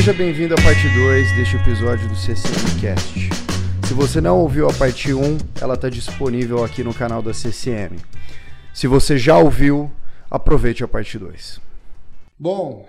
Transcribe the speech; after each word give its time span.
Seja 0.00 0.14
bem-vindo 0.14 0.54
à 0.54 0.56
parte 0.56 0.88
2 0.88 1.36
deste 1.36 1.56
episódio 1.56 2.08
do 2.08 2.16
CCMcast. 2.16 3.28
Se 3.86 3.92
você 3.92 4.18
não 4.18 4.38
ouviu 4.38 4.66
a 4.66 4.72
parte 4.72 5.12
1, 5.12 5.20
ela 5.60 5.74
está 5.74 5.90
disponível 5.90 6.64
aqui 6.64 6.82
no 6.82 6.94
canal 6.94 7.20
da 7.20 7.34
CCM. 7.34 7.98
Se 8.72 8.86
você 8.86 9.18
já 9.18 9.36
ouviu, 9.36 9.92
aproveite 10.30 10.82
a 10.82 10.88
parte 10.88 11.18
2. 11.18 11.60
Bom, 12.38 12.88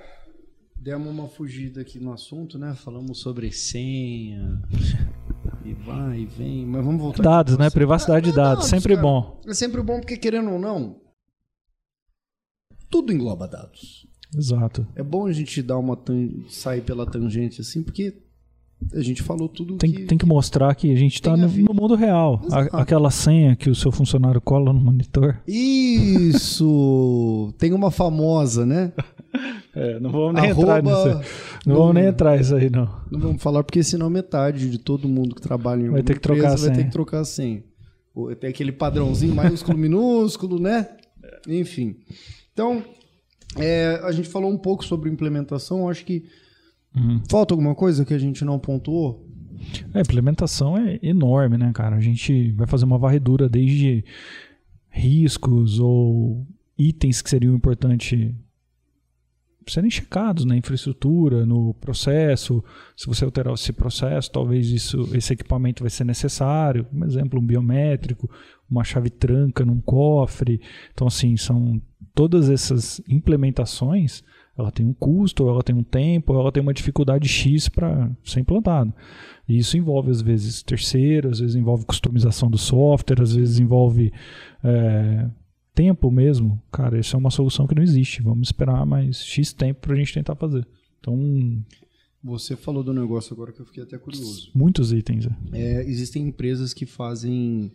demos 0.74 1.10
uma 1.10 1.28
fugida 1.28 1.82
aqui 1.82 2.00
no 2.00 2.14
assunto, 2.14 2.58
né? 2.58 2.76
Falamos 2.76 3.20
sobre 3.20 3.52
senha 3.52 4.62
e 5.66 5.74
vai 5.74 6.20
e 6.20 6.26
vem, 6.26 6.66
mas 6.66 6.86
vamos 6.86 7.02
voltar. 7.02 7.24
Dados, 7.24 7.58
né? 7.58 7.70
Privacidade 7.70 8.30
de 8.30 8.34
dados, 8.34 8.68
sempre 8.68 8.96
cara. 8.96 9.06
bom. 9.06 9.42
É 9.46 9.54
sempre 9.54 9.82
bom 9.82 10.00
porque, 10.00 10.16
querendo 10.16 10.50
ou 10.50 10.60
não, 10.60 10.96
tudo 12.90 13.12
engloba 13.12 13.50
dados. 13.50 14.10
Exato. 14.36 14.88
É 14.96 15.04
bom 15.04 15.28
a 15.28 15.32
gente 15.34 15.62
dar 15.62 15.78
uma 15.78 15.98
sair 16.50 16.82
pela 16.82 17.06
tangente 17.06 17.62
assim, 17.62 17.84
porque 17.84 18.14
a 18.94 19.02
gente 19.02 19.22
falou 19.22 19.48
tudo 19.48 19.78
Tem, 19.78 19.92
que, 19.92 20.04
tem 20.06 20.18
que 20.18 20.26
mostrar 20.26 20.74
que 20.74 20.92
a 20.92 20.96
gente 20.96 21.16
está 21.16 21.38
no, 21.38 21.48
no 21.48 21.74
mundo 21.74 21.96
real. 21.96 22.42
A- 22.52 22.82
aquela 22.82 23.12
senha 23.12 23.56
que 23.56 23.70
o 23.70 23.76
seu 23.76 23.92
funcionário 23.92 24.42
cola 24.42 24.74
no 24.74 24.80
monitor. 24.80 25.40
Isso! 25.48 27.54
Tem 27.58 27.74
uma 27.74 27.92
famosa, 27.92 28.66
né? 28.66 28.92
É, 29.76 30.00
não 30.00 30.12
vamos 30.12 30.42
Arroba- 30.42 30.82
Não 31.66 31.76
vamos 31.76 31.96
nem 31.96 32.06
entrar 32.06 32.38
nisso 32.38 32.56
aí, 32.56 32.70
não. 32.70 32.90
Não 33.10 33.20
vamos 33.20 33.42
falar 33.42 33.64
porque 33.64 33.84
senão 33.84 34.10
metade 34.10 34.70
de 34.70 34.78
todo 34.78 35.08
mundo 35.08 35.36
que 35.36 35.42
trabalha 35.42 35.84
em 35.84 35.90
Vai 35.90 36.04
ter 36.04 36.16
que 36.16 36.20
trocar 36.20 36.40
empresa 36.40 36.56
a 36.56 36.58
vai 36.58 36.70
ter 36.70 36.76
senha. 36.76 36.86
que 36.88 36.92
trocar 36.92 37.20
a 37.22 37.26
senha. 37.26 37.64
Tem 38.40 38.50
aquele 38.50 38.72
padrãozinho 38.72 39.34
maiúsculo, 39.34 39.78
minúsculo, 39.78 40.60
né? 40.60 40.90
Enfim. 41.48 41.96
Então, 42.52 42.84
é, 43.58 44.00
a 44.04 44.12
gente 44.12 44.30
falou 44.30 44.52
um 44.52 44.58
pouco 44.58 44.84
sobre 44.86 45.10
implementação. 45.10 45.88
Acho 45.90 46.06
que 46.06 46.24
Uhum. 46.96 47.22
falta 47.30 47.54
alguma 47.54 47.74
coisa 47.74 48.04
que 48.04 48.14
a 48.14 48.18
gente 48.18 48.44
não 48.44 48.60
pontuou. 48.60 49.26
A 49.94 50.02
implementação 50.02 50.78
é 50.78 51.00
enorme, 51.02 51.58
né, 51.58 51.72
cara? 51.74 51.96
A 51.96 52.02
gente 52.02 52.52
vai 52.52 52.68
fazer 52.68 52.84
uma 52.84 52.98
varredura 52.98 53.48
desde 53.48 54.04
riscos 54.90 55.80
ou 55.80 56.46
itens 56.78 57.22
que 57.22 57.30
seriam 57.30 57.56
importantes 57.56 58.34
serem 59.68 59.90
checados 59.90 60.46
na 60.46 60.56
infraestrutura, 60.56 61.46
no 61.46 61.74
processo. 61.76 62.64
Se 62.96 63.08
você 63.08 63.26
alterar 63.26 63.54
esse 63.54 63.72
processo, 63.72 64.32
talvez 64.32 64.70
isso, 64.70 65.10
esse 65.16 65.34
equipamento 65.34 65.84
vai 65.84 65.90
ser 65.90 66.04
necessário. 66.04 66.86
Um 66.92 67.06
exemplo, 67.06 67.40
um 67.40 67.46
biométrico, 67.46 68.30
uma 68.70 68.84
chave 68.84 69.10
tranca 69.10 69.66
num 69.66 69.80
cofre. 69.80 70.62
Então, 70.94 71.08
assim, 71.08 71.38
são 71.38 71.82
todas 72.14 72.50
essas 72.50 73.02
implementações. 73.08 74.24
Ela 74.58 74.72
tem 74.72 74.86
um 74.86 74.94
custo, 74.94 75.48
ela 75.48 75.64
tem 75.64 75.76
um 75.76 75.84
tempo, 75.84 76.34
ela 76.34 76.52
tem 76.52 76.62
uma 76.62 76.74
dificuldade 76.74 77.28
X 77.28 77.70
para 77.70 78.12
ser 78.24 78.42
implantada. 78.42 78.94
E 79.48 79.58
isso 79.58 79.78
envolve, 79.78 80.12
às 80.12 80.22
vezes, 80.22 80.62
terceiro, 80.62 81.30
às 81.30 81.40
vezes 81.40 81.56
envolve 81.56 81.86
customização 81.86 82.50
do 82.50 82.58
software, 82.58 83.22
às 83.22 83.36
vezes 83.36 83.60
envolve 83.60 84.12
é, 84.64 85.30
tempo 85.82 86.12
mesmo. 86.12 86.62
Cara, 86.72 87.00
isso 87.00 87.16
é 87.16 87.20
uma 87.20 87.32
solução 87.32 87.66
que 87.66 87.74
não 87.76 87.82
existe. 87.84 88.22
Vamos 88.22 88.50
esperar 88.50 88.86
mais 88.86 89.24
X 89.24 89.52
tempo 89.54 89.80
para 89.82 89.94
a 89.94 89.98
gente 89.98 90.14
tentar 90.14 90.36
fazer. 90.36 90.68
Então, 91.00 91.64
Você 92.24 92.56
falou 92.56 92.84
do 92.84 92.94
negócio 92.94 93.34
agora 93.34 93.52
que 93.52 93.60
eu 93.60 93.66
fiquei 93.66 93.82
até 93.84 93.98
curioso. 93.98 94.52
muitos 94.54 94.92
itens. 94.94 95.28
é. 95.52 95.60
É, 95.60 95.90
existem 95.90 96.28
empresas 96.28 96.74
que 96.74 96.86
fazem. 96.86 97.72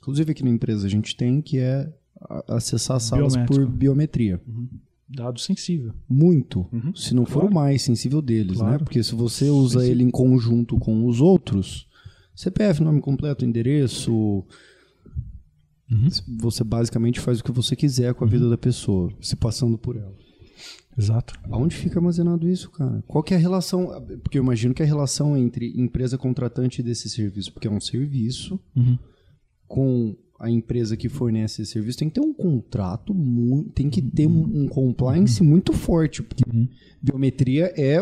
Inclusive 0.00 0.30
aqui 0.30 0.44
na 0.44 0.50
empresa 0.50 0.86
a 0.86 0.90
gente 0.90 1.16
tem 1.16 1.42
que 1.42 1.58
é 1.58 1.92
acessar 2.46 3.00
salas 3.00 3.36
por 3.36 3.46
Biométrico. 3.56 3.72
biometria. 3.76 4.40
Dado 5.08 5.40
sensível. 5.40 5.92
Muito. 6.08 6.66
Uhum. 6.72 6.94
Se 6.94 7.14
não 7.14 7.24
for 7.26 7.40
Claro. 7.40 7.48
o 7.48 7.54
mais 7.54 7.82
sensível 7.82 8.20
deles, 8.22 8.58
né? 8.58 8.64
Claro. 8.68 8.84
Porque 8.84 9.02
se 9.02 9.14
você 9.14 9.48
usa 9.50 9.80
Sensível. 9.80 9.92
ele 9.92 10.04
em 10.04 10.10
conjunto 10.10 10.78
com 10.78 11.06
os 11.06 11.20
outros, 11.20 11.88
CPF, 12.34 12.82
nome 12.82 13.00
completo, 13.00 13.44
endereço, 13.44 14.12
Uhum. 14.12 14.44
Você 16.40 16.62
basicamente 16.64 17.18
faz 17.20 17.40
o 17.40 17.44
que 17.44 17.52
você 17.52 17.74
quiser 17.74 18.14
com 18.14 18.24
a 18.24 18.28
vida 18.28 18.48
da 18.48 18.58
pessoa, 18.58 19.10
se 19.20 19.34
passando 19.36 19.78
por 19.78 19.96
ela. 19.96 20.14
Exato. 20.96 21.34
Aonde 21.50 21.76
fica 21.76 21.98
armazenado 21.98 22.48
isso, 22.48 22.70
cara? 22.70 23.02
Qual 23.06 23.22
que 23.22 23.32
é 23.32 23.36
a 23.36 23.40
relação? 23.40 23.86
Porque 24.22 24.36
eu 24.38 24.42
imagino 24.42 24.74
que 24.74 24.82
a 24.82 24.86
relação 24.86 25.36
entre 25.36 25.72
empresa 25.80 26.18
contratante 26.18 26.82
desse 26.82 27.08
serviço, 27.08 27.52
porque 27.52 27.68
é 27.68 27.70
um 27.70 27.80
serviço, 27.80 28.58
Uhum. 28.76 28.98
com 29.66 30.16
a 30.40 30.50
empresa 30.50 30.96
que 30.96 31.08
fornece 31.08 31.62
esse 31.62 31.72
serviço, 31.72 31.98
tem 31.98 32.08
que 32.08 32.20
ter 32.20 32.26
um 32.26 32.32
contrato, 32.34 33.14
tem 33.74 33.88
que 33.90 34.00
ter 34.02 34.26
um, 34.26 34.62
um 34.64 34.68
compliance 34.68 35.42
muito 35.42 35.72
forte, 35.72 36.22
porque 36.22 36.44
Uhum. 36.52 36.68
biometria 37.02 37.72
é 37.76 37.98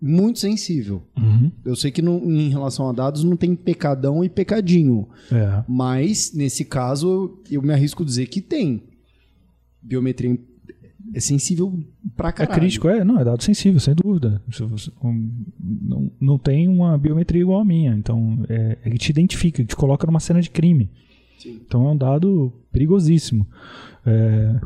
muito 0.00 0.38
sensível. 0.38 1.02
Uhum. 1.16 1.50
Eu 1.64 1.74
sei 1.76 1.90
que 1.90 2.00
não- 2.02 2.22
em 2.30 2.48
relação 2.50 2.88
a 2.88 2.92
dados 2.92 3.24
não 3.24 3.36
tem 3.36 3.54
pecadão 3.56 4.22
e 4.24 4.28
pecadinho, 4.28 5.08
É. 5.32 5.64
mas 5.68 6.32
nesse 6.34 6.64
caso 6.64 7.38
eu 7.50 7.60
me 7.62 7.72
arrisco 7.72 8.02
a 8.02 8.06
dizer 8.06 8.26
que 8.26 8.40
tem. 8.40 8.82
Biometria 9.82 10.38
é 11.14 11.20
sensível 11.20 11.78
pra 12.16 12.28
É 12.28 12.32
caralho. 12.32 12.60
crítico, 12.60 12.88
é, 12.88 13.02
não, 13.04 13.18
é 13.18 13.24
dado 13.24 13.42
sensível, 13.42 13.80
sem 13.80 13.94
dúvida. 13.94 14.42
Não, 15.60 16.10
não 16.20 16.38
tem 16.38 16.68
uma 16.68 16.96
biometria 16.98 17.40
igual 17.42 17.60
a 17.60 17.64
minha, 17.64 17.94
então 17.94 18.44
é, 18.48 18.78
é 18.84 18.90
que 18.90 18.98
te 18.98 19.10
identifica, 19.10 19.64
te 19.64 19.74
coloca 19.76 20.06
numa 20.06 20.20
cena 20.20 20.40
de 20.40 20.50
crime. 20.50 20.90
Sim. 21.38 21.60
Então 21.66 21.86
é 21.88 21.92
um 21.92 21.96
dado 21.96 22.52
perigosíssimo. 22.72 23.46
É, 24.06 24.60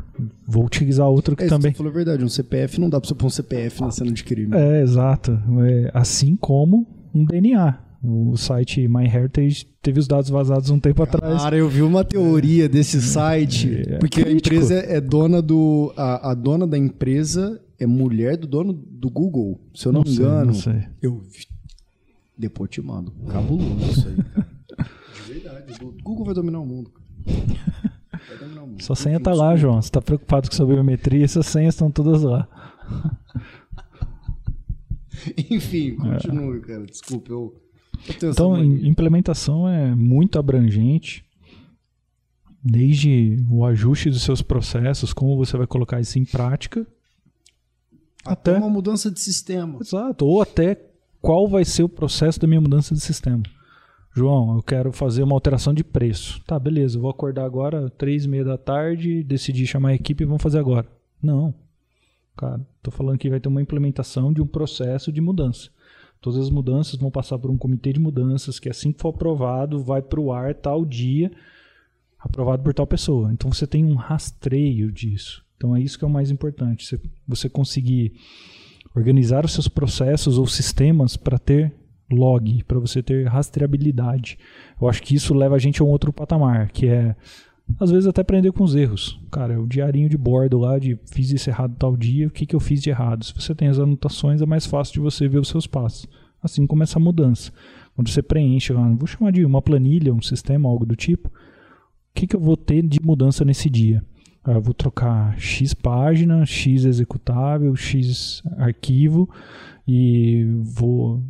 vou 0.47 0.65
utilizar 0.65 1.07
outro 1.07 1.35
que 1.35 1.43
É, 1.43 1.47
também. 1.47 1.71
Você 1.71 1.77
falou 1.77 1.91
a 1.91 1.95
verdade, 1.95 2.23
um 2.23 2.29
CPF 2.29 2.79
não 2.79 2.89
dá 2.89 2.99
pra 2.99 3.07
você 3.07 3.15
pôr 3.15 3.27
um 3.27 3.29
CPF 3.29 3.81
na 3.81 3.91
cena 3.91 4.11
de 4.11 4.23
crime. 4.23 4.55
É, 4.55 4.81
exato. 4.81 5.31
É, 5.65 5.91
assim 5.93 6.35
como 6.35 6.87
um 7.13 7.25
DNA. 7.25 7.79
O 8.05 8.35
site 8.35 8.85
MyHeritage 8.85 9.65
teve 9.81 9.97
os 9.97 10.07
dados 10.07 10.29
vazados 10.29 10.69
um 10.69 10.77
tempo 10.79 11.01
atrás. 11.03 11.41
Cara, 11.41 11.55
eu 11.55 11.69
vi 11.69 11.81
uma 11.81 12.03
teoria 12.03 12.67
desse 12.67 13.01
site, 13.01 13.81
É 13.87 13.97
porque 13.97 14.21
a 14.21 14.29
empresa 14.31 14.73
é 14.75 14.99
dona 14.99 15.41
do. 15.41 15.93
A, 15.95 16.31
a 16.31 16.33
dona 16.33 16.67
da 16.67 16.77
empresa 16.77 17.61
é 17.79 17.87
mulher 17.87 18.35
do 18.35 18.45
dono 18.45 18.73
do 18.73 19.09
Google, 19.09 19.59
se 19.73 19.85
eu 19.87 19.93
não, 19.93 20.01
me 20.01 20.09
sei, 20.09 20.25
engano. 20.25 20.45
não 20.47 20.53
sei. 20.53 20.83
Eu 21.01 21.19
vi. 21.19 21.45
Depois 22.37 22.69
te 22.69 22.81
mando. 22.81 23.13
Cabuloso 23.29 23.91
isso 23.91 24.07
aí, 24.07 24.15
cara. 24.33 24.47
De 25.33 25.39
verdade. 25.39 25.73
O 25.83 25.91
Google 26.03 26.25
vai 26.25 26.33
dominar 26.35 26.59
o 26.59 26.65
mundo, 26.65 26.91
cara. 26.91 27.03
Vai 28.27 28.37
dominar 28.37 28.63
o 28.63 28.67
mundo. 28.67 28.81
Sua 28.83 28.95
senha 28.95 29.19
tá 29.19 29.33
lá. 29.33 29.55
João. 29.55 29.81
Você 29.81 29.89
tá 29.91 30.01
preocupado 30.01 30.49
com 30.49 30.55
sua 30.55 30.65
biometria, 30.65 31.23
essas 31.25 31.45
senhas 31.45 31.73
estão 31.75 31.89
todas 31.91 32.21
lá. 32.23 32.47
Enfim, 35.49 35.95
continue, 35.95 36.59
cara. 36.61 36.85
Desculpa, 36.85 37.31
eu. 37.31 37.61
eu 38.21 38.31
Então, 38.31 38.63
implementação 38.63 39.67
é 39.67 39.95
muito 39.95 40.37
abrangente, 40.39 41.23
desde 42.63 43.37
o 43.49 43.65
ajuste 43.65 44.09
dos 44.09 44.21
seus 44.23 44.41
processos, 44.41 45.13
como 45.13 45.37
você 45.37 45.55
vai 45.57 45.67
colocar 45.67 45.99
isso 46.01 46.17
em 46.19 46.25
prática, 46.25 46.85
até 48.25 48.51
até- 48.51 48.57
uma 48.57 48.69
mudança 48.69 49.11
de 49.11 49.19
sistema. 49.19 49.77
exato, 49.81 50.25
ou 50.25 50.41
até 50.41 50.81
qual 51.21 51.47
vai 51.47 51.63
ser 51.63 51.83
o 51.83 51.89
processo 51.89 52.39
da 52.39 52.47
minha 52.47 52.59
mudança 52.61 52.93
de 52.93 52.99
sistema. 53.01 53.43
João, 54.15 54.55
eu 54.55 54.61
quero 54.61 54.91
fazer 54.91 55.23
uma 55.23 55.33
alteração 55.33 55.73
de 55.73 55.83
preço. 55.83 56.39
Tá, 56.45 56.59
beleza, 56.59 56.99
vou 56.99 57.09
acordar 57.09 57.45
agora, 57.45 57.89
três 57.89 58.25
e 58.25 58.29
meia 58.29 58.43
da 58.43 58.57
tarde, 58.57 59.23
decidi 59.23 59.65
chamar 59.65 59.89
a 59.89 59.95
equipe 59.95 60.23
e 60.23 60.27
vamos 60.27 60.43
fazer 60.43 60.59
agora. 60.59 60.87
Não. 61.21 61.53
Cara, 62.37 62.61
tô 62.81 62.91
falando 62.91 63.17
que 63.17 63.29
vai 63.29 63.39
ter 63.39 63.47
uma 63.47 63.61
implementação 63.61 64.31
de 64.31 64.41
um 64.41 64.45
processo 64.45 65.11
de 65.11 65.19
mudança. 65.19 65.69
Todas 66.21 66.39
as 66.39 66.49
mudanças 66.51 66.99
vão 66.99 67.09
passar 67.09 67.39
por 67.39 67.49
um 67.49 67.57
comitê 67.57 67.91
de 67.91 67.99
mudanças 67.99 68.59
que 68.59 68.69
assim 68.69 68.91
que 68.91 69.01
for 69.01 69.09
aprovado, 69.09 69.83
vai 69.83 70.01
para 70.01 70.19
o 70.19 70.31
ar 70.31 70.53
tal 70.53 70.85
dia, 70.85 71.31
aprovado 72.19 72.61
por 72.61 72.73
tal 72.73 72.85
pessoa. 72.85 73.33
Então 73.33 73.51
você 73.51 73.65
tem 73.65 73.83
um 73.83 73.95
rastreio 73.95 74.91
disso. 74.91 75.43
Então 75.57 75.75
é 75.75 75.81
isso 75.81 75.97
que 75.97 76.05
é 76.05 76.07
o 76.07 76.11
mais 76.11 76.29
importante. 76.29 76.85
Você, 76.85 77.01
você 77.27 77.49
conseguir 77.49 78.13
organizar 78.95 79.43
os 79.43 79.53
seus 79.53 79.67
processos 79.67 80.37
ou 80.37 80.45
sistemas 80.45 81.17
para 81.17 81.39
ter 81.39 81.73
log, 82.13 82.63
para 82.63 82.79
você 82.79 83.01
ter 83.01 83.27
rastreabilidade. 83.27 84.37
Eu 84.81 84.87
acho 84.87 85.01
que 85.01 85.15
isso 85.15 85.33
leva 85.33 85.55
a 85.55 85.59
gente 85.59 85.81
a 85.81 85.85
um 85.85 85.89
outro 85.89 86.13
patamar, 86.13 86.71
que 86.71 86.87
é 86.87 87.15
às 87.79 87.89
vezes 87.89 88.07
até 88.07 88.21
aprender 88.21 88.51
com 88.51 88.63
os 88.63 88.75
erros. 88.75 89.19
Cara, 89.31 89.59
o 89.59 89.67
diarinho 89.67 90.09
de 90.09 90.17
bordo 90.17 90.59
lá 90.59 90.77
de 90.77 90.99
fiz 91.11 91.31
isso 91.31 91.49
errado 91.49 91.75
tal 91.77 91.95
dia, 91.95 92.27
o 92.27 92.31
que, 92.31 92.45
que 92.45 92.55
eu 92.55 92.59
fiz 92.59 92.81
de 92.81 92.89
errado. 92.89 93.23
Se 93.23 93.33
você 93.33 93.55
tem 93.55 93.67
as 93.67 93.79
anotações, 93.79 94.41
é 94.41 94.45
mais 94.45 94.65
fácil 94.65 94.95
de 94.95 94.99
você 94.99 95.27
ver 95.27 95.39
os 95.39 95.47
seus 95.47 95.65
passos. 95.65 96.07
Assim 96.41 96.67
como 96.67 96.83
essa 96.83 96.99
mudança. 96.99 97.51
Quando 97.95 98.09
você 98.09 98.21
preenche 98.21 98.73
lá, 98.73 98.85
vou 98.89 99.07
chamar 99.07 99.31
de 99.31 99.45
uma 99.45 99.61
planilha, 99.61 100.13
um 100.13 100.21
sistema, 100.21 100.67
algo 100.67 100.85
do 100.85 100.95
tipo, 100.95 101.29
o 101.29 101.31
que, 102.13 102.27
que 102.27 102.35
eu 102.35 102.39
vou 102.39 102.57
ter 102.57 102.85
de 102.85 102.99
mudança 103.01 103.45
nesse 103.45 103.69
dia? 103.69 104.03
Ah, 104.43 104.53
eu 104.53 104.61
vou 104.61 104.73
trocar 104.73 105.39
X 105.39 105.73
página, 105.73 106.45
X 106.45 106.83
executável, 106.83 107.75
X 107.75 108.43
arquivo 108.57 109.29
e 109.87 110.43
vou 110.61 111.23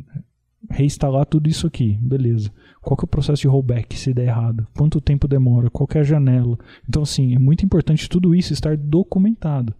reinstalar 0.70 1.26
tudo 1.26 1.48
isso 1.48 1.66
aqui. 1.66 1.98
Beleza. 2.00 2.50
Qual 2.80 2.96
que 2.96 3.04
é 3.04 3.06
o 3.06 3.08
processo 3.08 3.42
de 3.42 3.48
rollback 3.48 3.96
se 3.98 4.12
der 4.12 4.26
errado? 4.28 4.66
Quanto 4.76 5.00
tempo 5.00 5.26
demora? 5.26 5.70
Qual 5.70 5.86
que 5.86 5.96
é 5.98 6.00
a 6.02 6.04
janela? 6.04 6.58
Então, 6.88 7.02
assim, 7.02 7.34
é 7.34 7.38
muito 7.38 7.64
importante 7.64 8.08
tudo 8.08 8.34
isso 8.34 8.52
estar 8.52 8.76
documentado. 8.76 9.74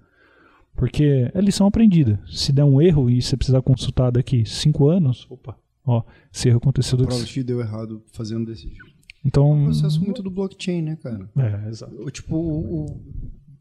Porque 0.77 1.31
é 1.33 1.41
lição 1.41 1.67
aprendida. 1.67 2.21
Se 2.27 2.53
der 2.53 2.65
um 2.65 2.81
erro 2.81 3.09
e 3.09 3.23
você 3.23 3.37
precisar 3.37 3.63
consultar 3.63 4.11
daqui 4.11 4.45
cinco 4.45 4.89
anos, 4.89 5.27
opa, 5.31 5.57
ó, 5.87 6.03
esse 6.33 6.49
erro 6.49 6.59
aconteceu 6.59 6.99
A 6.99 7.03
daqui. 7.03 7.17
prova 7.17 7.45
deu 7.45 7.61
errado 7.61 8.03
fazendo 8.13 8.47
desse 8.47 8.63
jeito. 8.69 8.85
É 8.85 8.89
Então, 9.29 9.51
um 9.53 9.65
processo 9.67 10.03
muito 10.03 10.23
do 10.23 10.31
blockchain, 10.31 10.83
né, 10.83 10.97
cara? 10.97 11.29
é, 11.37 11.69
exato. 11.69 11.95
O, 12.03 12.11
tipo, 12.11 12.35
o, 12.37 12.87
o- 12.87 13.01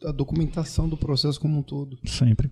a 0.07 0.11
documentação 0.11 0.89
do 0.89 0.97
processo 0.97 1.39
como 1.39 1.59
um 1.59 1.61
todo. 1.61 1.97
Sempre. 2.03 2.49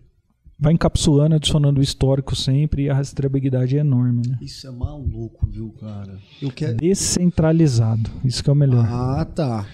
Vai 0.62 0.74
encapsulando, 0.74 1.34
adicionando 1.34 1.80
o 1.80 1.84
histórico 1.84 2.36
sempre 2.36 2.84
e 2.84 2.90
a 2.90 2.94
rastreabilidade 2.94 3.76
é 3.76 3.80
enorme, 3.80 4.22
né? 4.28 4.38
Isso 4.40 4.68
é 4.68 4.70
maluco, 4.70 5.48
viu, 5.48 5.72
cara? 5.72 6.20
Eu 6.40 6.52
quero. 6.52 6.78
Descentralizado. 6.78 8.08
Isso 8.24 8.44
que 8.44 8.50
é 8.52 8.54
o 8.54 8.56
melhor. 8.56 8.86
Ah, 8.88 9.26
tá. 9.26 9.66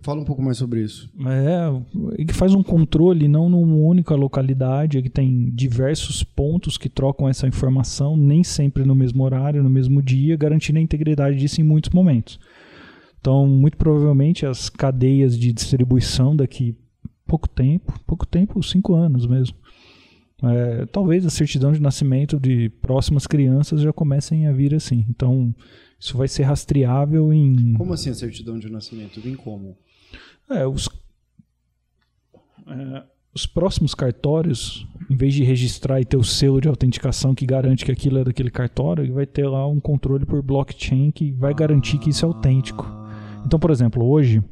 Fala 0.00 0.22
um 0.22 0.24
pouco 0.24 0.40
mais 0.40 0.56
sobre 0.56 0.82
isso. 0.82 1.10
É, 1.26 2.24
que 2.24 2.32
faz 2.32 2.54
um 2.54 2.62
controle 2.62 3.28
não 3.28 3.50
numa 3.50 3.76
única 3.76 4.14
localidade, 4.14 4.96
é 4.96 5.02
que 5.02 5.10
tem 5.10 5.50
diversos 5.50 6.22
pontos 6.22 6.78
que 6.78 6.88
trocam 6.88 7.28
essa 7.28 7.46
informação, 7.46 8.16
nem 8.16 8.42
sempre 8.42 8.86
no 8.86 8.94
mesmo 8.94 9.22
horário, 9.22 9.62
no 9.62 9.68
mesmo 9.68 10.00
dia, 10.00 10.38
garantindo 10.38 10.78
a 10.78 10.82
integridade 10.82 11.36
disso 11.36 11.60
em 11.60 11.64
muitos 11.64 11.90
momentos. 11.90 12.40
Então, 13.20 13.46
muito 13.46 13.76
provavelmente 13.76 14.46
as 14.46 14.70
cadeias 14.70 15.38
de 15.38 15.52
distribuição 15.52 16.34
daqui 16.34 16.74
pouco 17.26 17.46
tempo, 17.46 17.92
pouco 18.06 18.26
tempo, 18.26 18.62
cinco 18.62 18.94
anos 18.94 19.26
mesmo. 19.26 19.54
É, 20.42 20.86
talvez 20.86 21.26
a 21.26 21.30
certidão 21.30 21.70
de 21.72 21.80
nascimento 21.80 22.38
de 22.40 22.68
próximas 22.80 23.26
crianças 23.26 23.80
já 23.82 23.92
comecem 23.92 24.46
a 24.46 24.52
vir 24.52 24.74
assim. 24.74 25.04
Então, 25.08 25.54
isso 25.98 26.16
vai 26.16 26.28
ser 26.28 26.44
rastreável 26.44 27.32
em 27.32 27.74
Como 27.74 27.92
assim 27.92 28.10
a 28.10 28.14
certidão 28.14 28.58
de 28.58 28.70
nascimento? 28.70 29.20
Vem 29.20 29.34
como? 29.34 29.76
é, 30.48 30.66
os, 30.66 30.88
é, 32.66 33.02
os 33.34 33.46
próximos 33.46 33.94
cartórios, 33.94 34.86
em 35.08 35.16
vez 35.16 35.34
de 35.34 35.44
registrar 35.44 36.00
e 36.00 36.04
ter 36.04 36.16
o 36.16 36.24
selo 36.24 36.60
de 36.60 36.68
autenticação 36.68 37.34
que 37.34 37.46
garante 37.46 37.84
que 37.84 37.92
aquilo 37.92 38.18
é 38.18 38.24
daquele 38.24 38.50
cartório, 38.50 39.12
vai 39.12 39.26
ter 39.26 39.46
lá 39.46 39.66
um 39.68 39.78
controle 39.78 40.26
por 40.26 40.42
blockchain 40.42 41.10
que 41.10 41.32
vai 41.32 41.54
garantir 41.54 41.98
que 41.98 42.10
isso 42.10 42.24
é 42.24 42.28
autêntico. 42.28 42.84
Então, 43.46 43.58
por 43.58 43.70
exemplo, 43.70 44.04
hoje, 44.04 44.42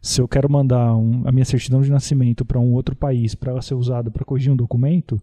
se 0.00 0.20
eu 0.20 0.26
quero 0.26 0.50
mandar 0.50 0.96
um- 0.96 1.22
a 1.26 1.30
minha 1.32 1.44
certidão 1.44 1.80
de 1.82 1.90
nascimento 1.90 2.44
para 2.44 2.58
um 2.58 2.72
outro 2.72 2.96
país 2.96 3.34
para 3.34 3.52
ela 3.52 3.62
ser 3.62 3.74
usada 3.74 4.10
para 4.10 4.24
corrigir 4.24 4.50
um 4.52 4.56
documento, 4.56 5.20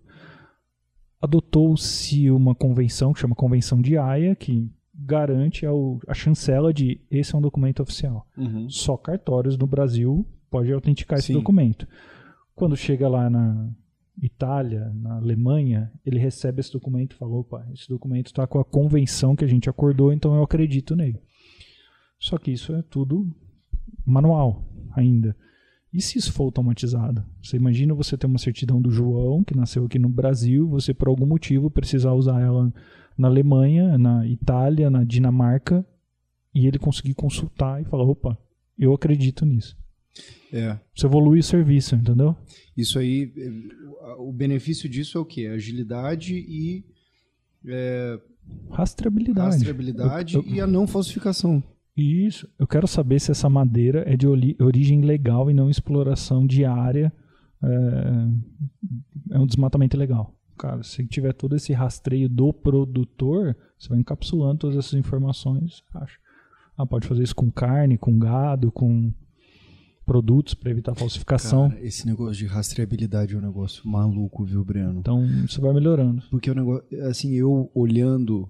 adotou-se 1.21 2.29
uma 2.31 2.55
convenção 2.55 3.13
que 3.13 3.19
chama 3.19 3.35
Convenção 3.35 3.81
de 3.81 3.97
Haia, 3.97 4.35
que 4.35 4.69
garante 4.93 5.65
ao- 5.65 5.99
a 6.07 6.13
chancela 6.13 6.73
de 6.73 6.99
esse 7.09 7.33
é 7.33 7.37
um 7.37 7.41
documento 7.41 7.81
oficial 7.81 8.27
uhum. 8.37 8.69
só 8.69 8.97
cartórios 8.97 9.57
no 9.57 9.65
Brasil 9.65 10.25
podem 10.51 10.73
autenticar 10.73 11.17
esse 11.19 11.27
Sim. 11.27 11.33
documento. 11.33 11.87
Quando 12.55 12.75
chega 12.75 13.07
lá 13.07 13.29
na 13.29 13.69
Itália, 14.21 14.91
na 14.93 15.15
Alemanha, 15.17 15.89
ele 16.05 16.19
recebe 16.19 16.59
esse 16.59 16.73
documento 16.73 17.13
e 17.13 17.15
fala: 17.15 17.35
opa, 17.37 17.65
esse 17.73 17.87
documento 17.87 18.25
está 18.27 18.45
com 18.45 18.59
a 18.59 18.65
convenção 18.65 19.35
que 19.35 19.45
a 19.45 19.47
gente 19.47 19.69
acordou, 19.69 20.11
então 20.11 20.35
eu 20.35 20.43
acredito 20.43 20.93
nele. 20.95 21.21
Só 22.19 22.37
que 22.37 22.51
isso 22.51 22.73
é 22.73 22.81
tudo 22.81 23.25
manual 24.05 24.65
ainda. 24.93 25.33
E 25.91 26.01
se 26.01 26.17
isso 26.19 26.31
for 26.31 26.43
automatizado? 26.43 27.23
Você 27.41 27.57
imagina 27.57 27.93
você 27.95 28.15
ter 28.15 28.27
uma 28.27 28.37
certidão 28.37 28.79
do 28.81 28.91
João, 28.91 29.43
que 29.43 29.55
nasceu 29.57 29.85
aqui 29.85 29.97
no 29.97 30.07
Brasil, 30.09 30.67
você 30.69 30.93
por 30.93 31.07
algum 31.07 31.25
motivo 31.25 31.69
precisar 31.71 32.13
usar 32.13 32.39
ela 32.41 32.71
na 33.17 33.27
Alemanha, 33.27 33.97
na 33.97 34.25
Itália, 34.27 34.89
na 34.89 35.03
Dinamarca, 35.03 35.85
e 36.53 36.67
ele 36.67 36.77
conseguir 36.77 37.15
consultar 37.15 37.81
e 37.81 37.85
falar, 37.85 38.03
opa, 38.03 38.37
eu 38.77 38.93
acredito 38.93 39.45
nisso. 39.45 39.75
É. 40.53 40.77
Você 40.95 41.05
evolui 41.05 41.39
o 41.39 41.43
serviço, 41.43 41.95
entendeu? 41.95 42.35
Isso 42.77 42.97
aí, 42.99 43.31
eh, 43.37 44.13
o 44.19 44.31
benefício 44.31 44.87
disso 44.89 45.17
é 45.17 45.21
o 45.21 45.25
quê? 45.25 45.47
Agilidade 45.47 46.33
e 46.35 46.85
é, 47.67 48.19
Rastreabilidade. 48.71 49.49
rastreabilidade 49.55 50.35
Eu- 50.35 50.43
eu- 50.43 50.47
e 50.55 50.61
a 50.61 50.67
não 50.67 50.87
falsificação. 50.87 51.63
Isso. 52.01 52.47
Eu 52.57 52.65
quero 52.65 52.87
saber 52.87 53.19
se 53.19 53.31
essa 53.31 53.49
madeira 53.49 54.03
é 54.07 54.15
de 54.15 54.27
origem 54.27 55.01
legal 55.01 55.51
e 55.51 55.53
não 55.53 55.69
exploração 55.69 56.47
diária. 56.47 57.11
É, 57.61 59.35
é 59.35 59.39
um 59.39 59.45
desmatamento 59.45 59.97
ilegal. 59.97 60.33
Cara, 60.57 60.81
se 60.83 61.05
tiver 61.07 61.33
todo 61.33 61.55
esse 61.55 61.73
rastreio 61.73 62.29
do 62.29 62.53
produtor, 62.53 63.55
você 63.77 63.89
vai 63.89 63.99
encapsulando 63.99 64.59
todas 64.59 64.77
essas 64.77 64.93
informações. 64.93 65.83
Acho. 65.95 66.19
Ah, 66.77 66.85
pode 66.85 67.07
fazer 67.07 67.23
isso 67.23 67.35
com 67.35 67.51
carne, 67.51 67.97
com 67.97 68.17
gado, 68.17 68.71
com 68.71 69.13
produtos 70.05 70.53
para 70.53 70.71
evitar 70.71 70.95
falsificação. 70.95 71.69
Cara, 71.69 71.81
esse 71.81 72.07
negócio 72.07 72.35
de 72.35 72.45
rastreabilidade 72.45 73.35
é 73.35 73.37
um 73.37 73.41
negócio 73.41 73.87
maluco, 73.87 74.43
viu, 74.43 74.63
Breno? 74.63 74.99
Então, 74.99 75.25
isso 75.43 75.61
vai 75.61 75.73
melhorando. 75.73 76.23
Porque 76.31 76.49
o 76.49 76.55
negócio, 76.55 76.83
assim, 77.05 77.33
eu 77.33 77.69
olhando 77.75 78.49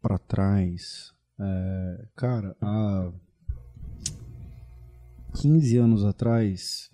pra 0.00 0.18
trás, 0.18 1.12
é, 1.40 2.06
cara, 2.16 2.56
há 2.60 3.12
15 5.40 5.76
anos 5.76 6.04
atrás 6.04 6.90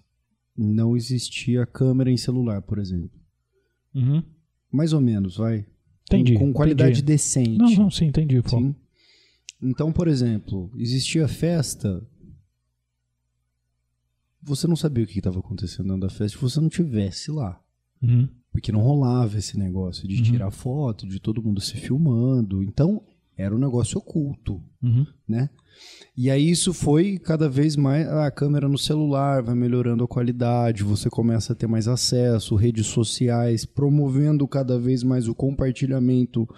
não 0.56 0.96
existia 0.96 1.66
câmera 1.66 2.10
em 2.10 2.16
celular, 2.16 2.62
por 2.62 2.78
exemplo. 2.78 3.10
Uhum. 3.94 4.22
Mais 4.70 4.92
ou 4.92 5.00
menos, 5.00 5.36
vai. 5.36 5.66
Entendi. 6.06 6.34
Com, 6.34 6.46
com 6.46 6.52
qualidade 6.52 6.98
entendi. 6.98 7.02
decente. 7.02 7.58
Não, 7.58 7.70
não, 7.70 7.90
sim, 7.90 8.06
entendi. 8.06 8.40
Pô. 8.42 8.50
Sim. 8.50 8.74
Então, 9.62 9.92
por 9.92 10.08
exemplo, 10.08 10.70
existia 10.76 11.26
festa. 11.26 12.06
Você 14.42 14.66
não 14.66 14.76
sabia 14.76 15.04
o 15.04 15.06
que 15.06 15.18
estava 15.18 15.38
acontecendo 15.38 15.86
dentro 15.86 16.02
da 16.02 16.10
festa 16.10 16.36
se 16.36 16.42
você 16.42 16.60
não 16.60 16.68
tivesse 16.68 17.30
lá. 17.30 17.58
Uhum. 18.02 18.28
Porque 18.52 18.70
não 18.70 18.80
rolava 18.82 19.38
esse 19.38 19.58
negócio 19.58 20.06
de 20.06 20.16
Uhum. 20.16 20.22
tirar 20.22 20.50
foto, 20.50 21.06
de 21.08 21.18
todo 21.18 21.42
mundo 21.42 21.60
se 21.60 21.76
filmando. 21.76 22.62
Então, 22.62 23.02
era 23.36 23.54
um 23.54 23.58
negócio 23.58 23.98
oculto, 23.98 24.62
Uhum. 24.82 25.06
né? 25.28 25.50
E 26.16 26.30
aí 26.30 26.48
isso 26.48 26.72
foi 26.72 27.18
cada 27.18 27.48
vez 27.48 27.74
mais. 27.74 28.06
A 28.06 28.30
câmera 28.30 28.68
no 28.68 28.78
celular 28.78 29.42
vai 29.42 29.56
melhorando 29.56 30.04
a 30.04 30.08
qualidade, 30.08 30.84
você 30.84 31.10
começa 31.10 31.52
a 31.52 31.56
ter 31.56 31.66
mais 31.66 31.88
acesso, 31.88 32.54
redes 32.54 32.86
sociais, 32.86 33.64
promovendo 33.64 34.46
cada 34.46 34.78
vez 34.78 35.02
mais 35.02 35.26
o 35.26 35.34
compartilhamento 35.34 36.48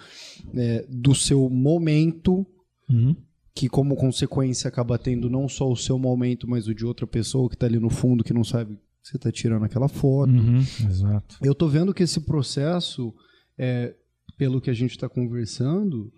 é, 0.54 0.84
do 0.88 1.14
seu 1.14 1.48
momento 1.48 2.46
Uhum. 2.90 3.16
que 3.54 3.68
como 3.70 3.96
consequência 3.96 4.68
acaba 4.68 4.98
tendo 4.98 5.28
não 5.30 5.48
só 5.48 5.68
o 5.70 5.76
seu 5.76 5.98
momento, 5.98 6.46
mas 6.48 6.68
o 6.68 6.74
de 6.74 6.84
outra 6.84 7.06
pessoa 7.06 7.48
que 7.48 7.56
tá 7.56 7.64
ali 7.66 7.80
no 7.80 7.88
fundo 7.90 8.22
que 8.22 8.34
não 8.34 8.44
sabe 8.44 8.74
que 8.76 9.08
você 9.08 9.18
tá 9.18 9.32
tirando 9.32 9.64
aquela 9.64 9.88
foto. 9.88 10.30
Uhum. 10.30 10.58
Exato. 10.58 11.36
Eu 11.42 11.54
tô 11.54 11.66
vendo 11.68 11.94
que 11.94 12.02
esse 12.02 12.20
processo, 12.20 13.14
é, 13.58 13.94
pelo 14.36 14.60
que 14.60 14.68
a 14.68 14.74
gente 14.74 14.90
está 14.90 15.08
conversando, 15.08 16.12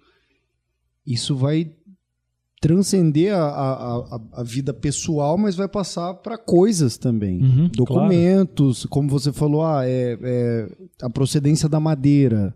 isso 1.13 1.35
vai 1.35 1.73
transcender 2.61 3.35
a, 3.35 3.49
a, 3.49 4.21
a, 4.33 4.43
vida 4.43 4.75
pessoal, 4.75 5.39
mas 5.39 5.55
vai 5.55 5.69
passar 5.69 6.15
para 6.15 6.37
coisas 6.37 6.99
também. 6.99 7.41
Uhum, 7.41 7.69
Documentos, 7.69 8.85
como 8.87 9.09
você 9.09 9.33
falou, 9.33 9.65
ah, 9.65 9.87
é, 9.87 10.19
é 10.21 10.69
a 11.03 11.09
procedência 11.09 11.69
da 11.69 11.79
madeira. 11.79 12.55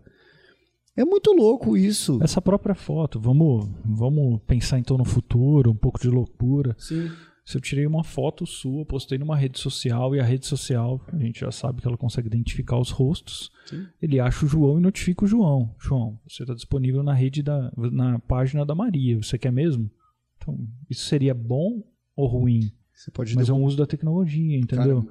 É 0.95 1.03
muito 1.03 1.31
louco 1.31 1.75
isso. 1.77 2.19
Essa 2.21 2.41
própria 2.41 2.75
foto, 2.75 3.19
vamos, 3.19 3.67
vamos 3.83 4.39
pensar 4.45 4.77
então 4.77 4.97
no 4.97 5.05
futuro, 5.05 5.71
um 5.71 5.75
pouco 5.75 5.99
de 5.99 6.09
loucura. 6.09 6.75
Sim. 6.77 7.09
Se 7.45 7.57
eu 7.57 7.61
tirei 7.61 7.85
uma 7.85 8.03
foto 8.05 8.45
sua, 8.45 8.85
postei 8.85 9.17
numa 9.17 9.35
rede 9.35 9.59
social 9.59 10.15
e 10.15 10.19
a 10.19 10.23
rede 10.23 10.45
social, 10.47 11.01
a 11.11 11.17
gente 11.17 11.41
já 11.41 11.51
sabe 11.51 11.81
que 11.81 11.87
ela 11.87 11.97
consegue 11.97 12.27
identificar 12.27 12.77
os 12.79 12.89
rostos. 12.89 13.51
Sim. 13.65 13.85
Ele 14.01 14.19
acha 14.19 14.45
o 14.45 14.47
João 14.47 14.77
e 14.79 14.81
notifica 14.81 15.25
o 15.25 15.27
João. 15.27 15.75
João, 15.77 16.17
você 16.25 16.43
está 16.43 16.53
disponível 16.53 17.03
na 17.03 17.13
rede 17.13 17.43
da, 17.43 17.71
na 17.75 18.17
página 18.19 18.65
da 18.65 18.73
Maria. 18.73 19.21
Você 19.21 19.37
quer 19.37 19.51
mesmo? 19.51 19.91
Então, 20.37 20.57
isso 20.89 21.05
seria 21.05 21.33
bom 21.33 21.83
ou 22.15 22.27
ruim? 22.27 22.71
Você 22.93 23.11
pode 23.11 23.35
Mas 23.35 23.49
é 23.49 23.53
um 23.53 23.63
uso 23.63 23.75
da 23.75 23.85
tecnologia, 23.87 24.57
entendeu? 24.57 25.01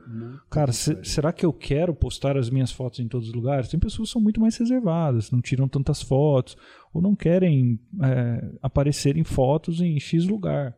Cara, 0.49 0.73
se- 0.73 0.99
será 1.05 1.33
que 1.33 1.45
eu 1.45 1.53
quero 1.53 1.93
postar 1.95 2.39
as 2.39 2.49
minhas 2.49 2.71
fotos 2.73 3.01
em 3.01 3.09
todos 3.09 3.29
os 3.29 3.35
lugares? 3.35 3.69
Tem 3.69 3.79
pessoas 3.79 4.09
que 4.09 4.13
são 4.15 4.23
muito 4.23 4.41
mais 4.41 4.57
reservadas, 4.57 5.31
não 5.31 5.41
tiram 5.43 5.69
tantas 5.69 6.01
fotos, 6.01 6.57
ou 6.95 7.03
não 7.03 7.15
querem 7.15 7.79
é, 8.03 8.51
aparecer 8.63 9.17
em 9.19 9.25
fotos 9.25 9.81
em 9.83 9.99
X 10.01 10.25
lugar. 10.27 10.75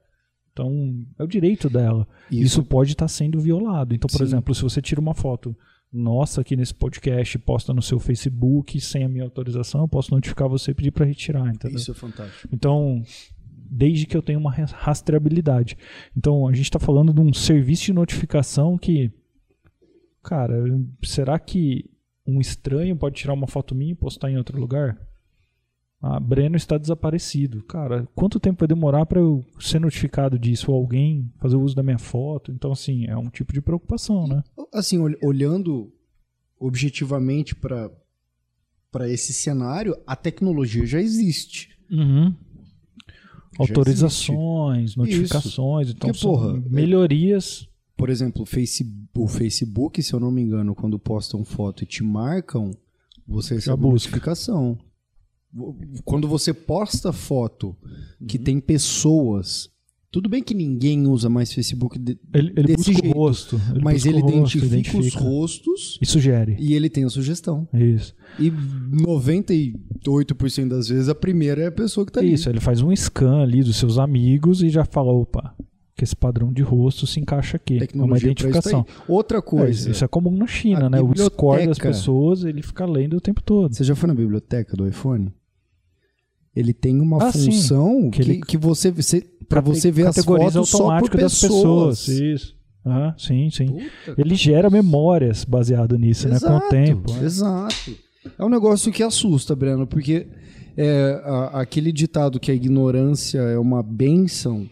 Então, 0.55 1.05
é 1.19 1.25
o 1.25 1.27
direito 1.27 1.69
dela. 1.69 2.07
Isso, 2.31 2.63
pode 2.63 2.93
estar 2.93 3.09
sendo 3.09 3.41
violado. 3.41 3.93
Então, 3.93 4.07
por 4.09 4.19
Sim. 4.19 4.23
exemplo, 4.23 4.55
se 4.55 4.63
você 4.63 4.81
tira 4.81 5.01
uma 5.01 5.13
foto 5.13 5.55
nossa 5.93 6.41
aqui 6.41 6.57
nesse 6.57 6.73
podcast 6.75 7.39
posta 7.41 7.73
no 7.75 7.83
seu 7.83 7.99
Facebook 8.01 8.81
sem 8.81 9.05
a 9.05 9.09
minha 9.09 9.25
autorização, 9.25 9.81
eu 9.83 9.89
posso 9.89 10.13
notificar 10.15 10.49
você 10.49 10.71
e 10.71 10.75
pedir 10.75 10.91
para 10.93 11.05
retirar, 11.07 11.49
entendeu? 11.49 11.77
Isso 11.77 11.91
é 11.91 11.95
fantástico. 11.95 12.49
Então, 12.53 13.03
desde 13.69 14.07
que 14.07 14.17
eu 14.17 14.23
tenha 14.23 14.39
uma 14.39 14.51
ras- 14.53 14.71
rastreabilidade. 14.73 15.77
Então, 16.17 16.47
a 16.47 16.53
gente 16.53 16.67
está 16.67 16.79
falando 16.79 17.13
de 17.13 17.21
um 17.21 17.33
serviço 17.33 17.85
de 17.87 17.93
notificação 17.93 18.79
que, 18.79 19.11
cara, 20.23 20.55
será 21.03 21.37
que 21.39 21.91
um 22.27 22.41
estranho 22.41 22.97
pode 22.97 23.17
tirar 23.17 23.35
uma 23.35 23.47
foto 23.49 23.75
minha 23.75 23.93
e 23.93 23.97
postar 23.97 24.31
em 24.31 24.37
outro 24.37 24.59
lugar? 24.59 24.97
Ah, 26.03 26.21
Breno 26.21 26.57
está 26.57 26.77
desaparecido. 26.77 27.63
Cara, 27.65 28.07
quanto 28.15 28.39
tempo 28.39 28.59
vai 28.61 28.69
demorar 28.69 29.07
para 29.07 29.21
eu 29.21 29.43
ser 29.59 29.81
notificado 29.81 30.39
disso? 30.39 30.71
Ou 30.71 30.77
alguém 30.77 31.33
fazer 31.41 31.57
uso 31.57 31.75
da 31.75 31.83
minha 31.83 31.99
foto? 31.99 32.53
Então, 32.53 32.73
assim, 32.73 33.07
é 33.07 33.17
um 33.17 33.31
tipo 33.31 33.53
de 33.55 33.63
preocupação, 33.63 34.27
né? 34.27 34.43
Assim, 34.73 34.99
ol- 34.99 35.17
olhando 35.23 35.91
objetivamente 36.59 37.55
para 37.55 37.91
para 38.91 39.09
esse 39.09 39.33
cenário, 39.33 39.97
a 40.07 40.15
tecnologia 40.15 40.87
já 40.87 41.01
existe. 41.01 41.71
Uhum. 41.91 42.33
Já 42.33 43.59
Autorizações, 43.59 44.83
existe. 44.83 44.99
notificações, 44.99 45.91
então 45.91 46.11
Porque, 46.11 46.23
porra, 46.25 46.53
melhorias. 46.71 47.69
Por 47.97 48.09
exemplo, 48.09 48.43
o 48.43 48.47
Face- 48.47 48.87
o 49.17 49.27
Facebook, 49.27 50.01
se 50.01 50.13
eu 50.13 50.21
não 50.21 50.31
me 50.31 50.43
engano, 50.43 50.77
quando 50.77 50.97
postam 50.97 51.45
foto 51.45 51.83
e 51.83 51.87
te 51.87 52.05
marcam, 52.05 52.71
você 53.27 53.55
recebe 53.57 53.79
busca. 53.79 54.11
notificação. 54.11 54.79
Quando 56.05 56.27
você 56.29 56.53
posta 56.53 57.13
foto 57.13 57.77
que 58.27 58.39
Uhum. 58.39 58.45
tem 58.45 58.61
pessoas, 58.61 59.71
tudo 60.11 60.29
bem 60.29 60.43
que 60.43 60.55
ninguém 60.55 61.07
usa 61.07 61.29
mais 61.29 61.53
Facebook 61.53 61.99
de- 61.99 62.19
Ele, 62.33 62.53
ele 62.57 62.69
desse 62.69 62.91
busca 62.91 62.93
jeito, 62.93 63.17
o 63.17 63.21
rosto. 63.21 63.61
Ele 63.71 63.81
mas 63.85 64.07
ele 64.07 64.19
o 64.19 64.21
rosto, 64.21 64.37
identifica, 64.59 64.67
os 64.67 64.73
identifica. 65.07 65.25
rostos 65.25 65.99
E 66.01 66.07
sugere. 66.07 66.57
e 66.59 66.75
ele 66.75 66.89
tem 66.89 67.05
a 67.05 67.11
sugestão. 67.11 67.69
Isso. 67.73 68.15
E 68.39 68.51
98% 68.51 70.69
das 70.69 70.89
vezes 70.89 71.09
a 71.09 71.15
primeira 71.15 71.63
é 71.63 71.67
a 71.67 71.73
pessoa 71.73 72.05
que 72.07 72.13
tá 72.13 72.21
ali. 72.21 72.33
Isso, 72.33 72.49
ele 72.49 72.61
faz 72.61 72.81
um 72.81 72.95
scan 72.95 73.43
ali 73.43 73.63
dos 73.63 73.77
seus 73.77 73.99
amigos 73.99 74.63
e 74.63 74.69
já 74.69 74.85
fala, 74.85 75.13
opa, 75.13 75.55
que 75.97 76.05
esse 76.05 76.17
padrão 76.17 76.53
de 76.53 76.63
rosto 76.63 77.07
se 77.07 77.21
encaixa 77.21 77.57
aqui. 77.57 77.75
É 77.75 77.77
uma 77.77 77.81
Tecnologia 77.87 78.21
pra 78.23 78.33
isso 78.33 78.43
identificação. 78.49 78.87
Outra 79.09 79.39
É, 79.39 79.43
coisa, 79.43 79.91
isso 79.91 80.05
é 80.05 80.09
comum 80.09 80.37
na 80.37 80.47
China, 80.47 80.89
né? 80.91 81.01
O 81.01 81.07
score 81.17 81.67
das 81.67 81.79
biblioteca- 81.79 81.89
pessoas, 81.89 82.45
ele 82.45 82.63
fica 82.63 82.85
lendo 82.87 83.17
o 83.17 83.21
tempo 83.21 83.43
todo. 83.43 83.75
Você 83.75 83.85
já 83.85 83.95
foi 83.95 84.09
na 84.09 84.15
biblioteca 84.15 84.77
do 84.77 84.87
iPhone? 84.89 85.33
Ele 86.55 86.73
tem 86.73 87.01
uma 87.01 87.23
Ah, 87.29 87.33
função 87.33 88.11
Que 88.11 88.23
que, 88.23 88.31
ele- 88.31 88.41
que 88.41 88.57
você, 88.57 88.91
você 88.91 89.21
para 89.49 89.61
você 89.61 89.91
ver 89.91 90.07
as 90.07 90.17
fotos 90.25 90.69
só 90.69 90.79
por 90.79 90.83
automático 90.85 91.17
das 91.19 91.41
pessoas. 91.41 92.07
pessoas. 92.07 92.09
Isso. 92.09 92.55
Aham, 92.87 93.15
sim, 93.19 93.51
sim. 93.51 93.67
Puta, 93.67 94.21
Ele 94.21 94.35
gera 94.35 94.69
memórias 94.71 95.45
baseado 95.45 95.99
nisso, 95.99 96.29
né? 96.29 96.39
Com 96.39 96.47
o 96.47 96.49
exato, 96.51 96.69
tempo. 96.71 97.13
né? 97.13 97.25
Exato. 97.25 97.97
É 98.39 98.45
um 98.45 98.49
negócio 98.49 98.93
que 98.93 99.03
assusta, 99.03 99.55
Breno, 99.57 99.87
porque 99.87 100.27
é, 100.77 101.21
a- 101.25 101.61
aquele 101.61 101.91
ditado 101.93 102.39
que 102.41 102.51
a 102.51 102.55
ignorância 102.55 103.39
é 103.39 103.59
uma 103.59 103.83
benção, 103.83 104.69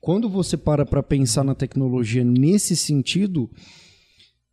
quando 0.00 0.28
você 0.28 0.56
para 0.56 0.86
para 0.86 1.02
pensar 1.02 1.44
na 1.44 1.54
tecnologia 1.54 2.24
nesse 2.24 2.74
sentido, 2.76 3.50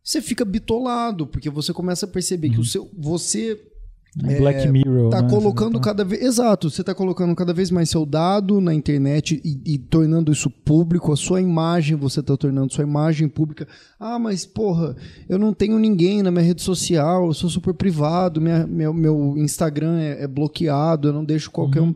você 0.02 0.20
fica 0.22 0.44
bitolado, 0.44 1.26
porque 1.26 1.50
você 1.50 1.72
começa 1.72 2.06
a 2.06 2.08
perceber 2.08 2.50
que 2.50 2.60
o 2.60 2.64
seu, 2.64 2.90
você 2.98 3.58
Um 4.22 4.36
Black 4.36 4.68
Mirror. 4.68 5.10
tá 5.10 5.22
né? 5.22 5.28
colocando 5.28 5.78
cada 5.80 6.04
vez. 6.04 6.22
Exato, 6.22 6.68
você 6.68 6.82
tá 6.82 6.94
colocando 6.94 7.34
cada 7.36 7.52
vez 7.52 7.70
mais 7.70 7.88
seu 7.88 8.04
dado 8.04 8.60
na 8.60 8.74
internet 8.74 9.40
e, 9.44 9.74
e 9.74 9.78
tornando 9.78 10.32
isso 10.32 10.50
público, 10.50 11.12
a 11.12 11.16
sua 11.16 11.40
imagem, 11.40 11.96
você 11.96 12.22
tá 12.22 12.36
tornando 12.36 12.72
sua 12.72 12.84
imagem 12.84 13.28
pública. 13.28 13.68
Ah, 13.98 14.18
mas 14.18 14.44
porra, 14.44 14.96
eu 15.28 15.38
não 15.38 15.52
tenho 15.52 15.78
ninguém 15.78 16.22
na 16.22 16.30
minha 16.30 16.44
rede 16.44 16.62
social, 16.62 17.26
eu 17.26 17.34
sou 17.34 17.48
super 17.48 17.72
privado, 17.74 18.40
minha, 18.40 18.66
meu, 18.66 18.92
meu 18.92 19.34
Instagram 19.36 19.98
é, 19.98 20.24
é 20.24 20.26
bloqueado, 20.26 21.08
eu 21.08 21.12
não 21.12 21.24
deixo 21.24 21.50
qualquer 21.50 21.82
um. 21.82 21.94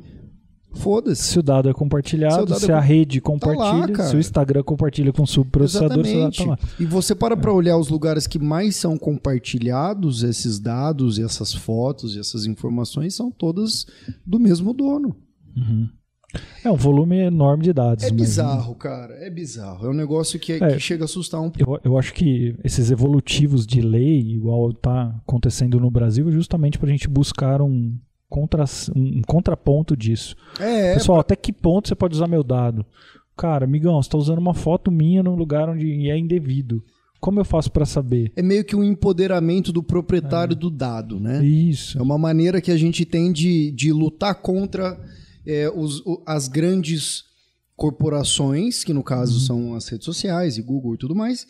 Foda-se. 0.74 1.22
Se 1.22 1.38
o 1.38 1.42
dado 1.42 1.68
é 1.68 1.72
compartilhado, 1.72 2.34
Se 2.36 2.42
o 2.42 2.46
dado 2.46 2.60
se 2.60 2.70
é 2.70 2.74
a 2.74 2.80
rede 2.80 3.20
compartilha, 3.20 3.88
cara. 3.94 4.08
se 4.08 4.16
o 4.16 4.18
Instagram 4.18 4.62
compartilha 4.62 5.12
com 5.12 5.22
o 5.22 5.26
subprocessador, 5.26 6.04
Exatamente. 6.06 6.38
tá 6.44 6.50
lá. 6.50 6.58
E 6.80 6.84
você 6.84 7.14
para 7.14 7.36
para 7.36 7.52
olhar 7.52 7.76
os 7.76 7.88
lugares 7.88 8.26
que 8.26 8.38
mais 8.38 8.76
são 8.76 8.96
compartilhados, 8.98 10.22
esses 10.22 10.58
dados, 10.58 11.18
essas 11.18 11.52
fotos 11.52 12.16
e 12.16 12.20
essas 12.20 12.46
informações 12.46 13.14
são 13.14 13.30
todas 13.30 13.86
do 14.26 14.38
mesmo 14.40 14.72
dono. 14.72 15.14
É 16.64 16.70
um 16.70 16.76
volume 16.76 17.18
enorme 17.18 17.64
de 17.64 17.72
dados. 17.74 18.04
É 18.04 18.10
mas- 18.10 18.16
bizarro, 18.20 18.74
cara. 18.74 19.12
É 19.16 19.28
bizarro. 19.28 19.86
É 19.86 19.90
um 19.90 19.94
negócio 19.94 20.40
que, 20.40 20.52
É. 20.54 20.72
que 20.74 20.80
chega 20.80 21.04
a 21.04 21.06
assustar 21.06 21.40
um 21.42 21.50
pouco. 21.50 21.78
Eu, 21.84 21.92
eu 21.92 21.98
acho 21.98 22.14
que 22.14 22.56
esses 22.64 22.90
evolutivos 22.90 23.66
de 23.66 23.82
lei, 23.82 24.20
igual 24.32 24.70
está 24.70 25.14
acontecendo 25.26 25.78
no 25.78 25.90
Brasil, 25.90 26.26
é 26.28 26.32
justamente 26.32 26.78
para 26.78 26.88
a 26.88 26.92
gente 26.92 27.06
buscar 27.06 27.60
um, 27.60 27.94
contra, 28.32 28.64
um 28.96 29.20
contraponto 29.26 29.94
disso. 29.96 30.34
É, 30.58 30.94
Pessoal, 30.94 31.20
até 31.20 31.36
que 31.36 31.52
ponto 31.52 31.86
você 31.88 31.94
pode 31.94 32.14
usar 32.14 32.26
meu 32.26 32.42
dado? 32.42 32.84
Cara, 33.36 33.64
amigão, 33.66 34.00
você 34.02 34.06
está 34.08 34.16
usando 34.18 34.38
uma 34.38 34.54
foto 34.54 34.90
minha 34.90 35.22
num 35.22 35.34
lugar 35.36 35.68
onde 35.68 36.08
é 36.10 36.16
indevido. 36.18 36.82
Como 37.20 37.38
eu 37.38 37.44
faço 37.44 37.70
para 37.70 37.84
saber? 37.86 38.32
é 38.34 38.42
meio 38.42 38.64
que 38.64 38.74
um 38.74 38.82
empoderamento 38.82 39.72
do 39.72 39.82
proprietário 39.82 40.56
do 40.56 40.68
dado, 40.70 41.20
né? 41.20 41.44
Isso. 41.44 41.96
É 41.98 42.02
uma 42.02 42.18
maneira 42.18 42.60
que 42.60 42.70
a 42.72 42.76
gente 42.76 43.04
tem 43.04 43.30
de, 43.32 43.70
de 43.70 43.92
lutar 43.92 44.34
contra 44.42 44.98
é, 45.46 45.70
os- 45.74 46.00
o- 46.04 46.20
as 46.26 46.48
grandes 46.48 47.24
corporações, 47.76 48.84
que 48.84 48.92
no 48.92 49.02
caso 49.02 49.40
são 49.40 49.74
as 49.74 49.88
redes 49.88 50.04
sociais 50.04 50.56
e 50.56 50.62
Google 50.62 50.94
e 50.94 50.98
tudo 50.98 51.14
mais, 51.14 51.46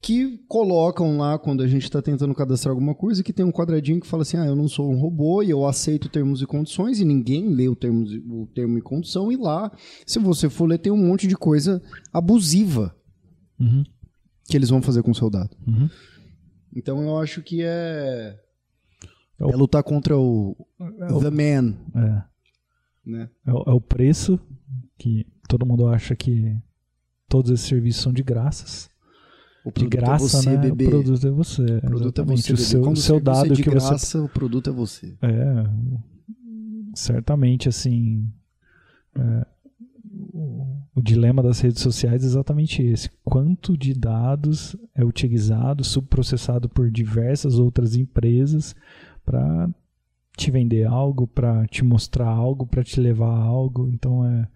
que 0.00 0.38
colocam 0.46 1.16
lá, 1.18 1.38
quando 1.38 1.62
a 1.62 1.66
gente 1.66 1.82
está 1.84 2.00
tentando 2.00 2.34
cadastrar 2.34 2.70
alguma 2.72 2.94
coisa, 2.94 3.22
que 3.24 3.32
tem 3.32 3.44
um 3.44 3.50
quadradinho 3.50 4.00
que 4.00 4.06
fala 4.06 4.22
assim, 4.22 4.36
ah, 4.36 4.44
eu 4.46 4.54
não 4.54 4.68
sou 4.68 4.90
um 4.90 4.98
robô 4.98 5.42
e 5.42 5.50
eu 5.50 5.66
aceito 5.66 6.08
termos 6.08 6.42
e 6.42 6.46
condições, 6.46 7.00
e 7.00 7.04
ninguém 7.04 7.48
lê 7.48 7.68
o, 7.68 7.74
termos, 7.74 8.12
e- 8.12 8.18
o 8.28 8.46
termo 8.54 8.78
e 8.78 8.82
condição, 8.82 9.32
e 9.32 9.36
lá, 9.36 9.72
se 10.06 10.18
você 10.18 10.48
for 10.48 10.66
ler, 10.66 10.78
tem 10.78 10.92
um 10.92 10.96
monte 11.08 11.26
de 11.26 11.34
coisa 11.36 11.82
abusiva 12.12 12.94
Uhum, 13.58 13.82
que 14.48 14.56
eles 14.56 14.68
vão 14.68 14.82
fazer 14.82 15.02
com 15.02 15.10
o 15.10 15.14
seu 15.14 15.30
dado. 15.30 15.56
uhum. 15.66 15.88
Então 16.76 17.00
eu 17.02 17.18
acho 17.18 17.42
que 17.42 17.62
é, 17.62 18.38
É 19.40 19.44
o- 19.46 19.50
é 19.50 19.56
lutar 19.56 19.82
contra 19.82 20.16
o, 20.16 20.54
É 21.00 21.12
o- 21.12 21.20
the 21.20 21.30
man, 21.30 21.74
É. 21.96 22.22
né? 23.04 23.30
É 23.46 23.52
o, 23.52 23.64
é 23.66 23.72
o 23.72 23.80
preço 23.80 24.38
que 24.98 25.26
todo 25.48 25.64
mundo 25.66 25.88
acha 25.88 26.14
que 26.14 26.54
todos 27.28 27.50
esses 27.50 27.66
serviços 27.66 28.02
são 28.02 28.12
de 28.12 28.22
graças. 28.22 28.88
O 29.66 29.72
De 29.72 29.72
produto 29.72 29.90
graça, 29.90 30.24
é 30.24 30.28
você, 30.28 30.50
né? 30.50 30.56
bebê. 30.58 30.86
O 30.86 30.90
produto 30.90 31.26
é 31.26 31.30
você. 31.30 31.62
O 31.62 31.80
produto 31.80 32.18
é 32.20 32.22
exatamente. 32.22 32.42
você, 32.42 32.52
o 32.52 32.56
seu, 32.56 32.82
o 32.82 32.96
seu 32.96 33.20
dado 33.20 33.46
é 33.46 33.56
de 33.56 33.62
que 33.64 33.68
você 33.68 33.88
graça, 33.88 34.22
o 34.22 34.28
produto 34.28 34.70
é 34.70 34.72
você. 34.72 35.12
É, 35.20 35.64
certamente, 36.94 37.68
assim, 37.68 38.30
é, 39.18 39.46
o, 40.32 40.78
o 40.94 41.02
dilema 41.02 41.42
das 41.42 41.58
redes 41.58 41.82
sociais 41.82 42.22
é 42.22 42.26
exatamente 42.26 42.80
esse. 42.80 43.10
Quanto 43.24 43.76
de 43.76 43.92
dados 43.92 44.76
é 44.94 45.04
utilizado, 45.04 45.82
subprocessado 45.82 46.68
por 46.68 46.88
diversas 46.88 47.58
outras 47.58 47.96
empresas 47.96 48.72
para 49.24 49.68
te 50.36 50.48
vender 50.52 50.84
algo, 50.86 51.26
para 51.26 51.66
te 51.66 51.84
mostrar 51.84 52.28
algo, 52.28 52.68
para 52.68 52.84
te 52.84 53.00
levar 53.00 53.34
a 53.34 53.42
algo. 53.42 53.88
Então, 53.88 54.24
é, 54.24 54.46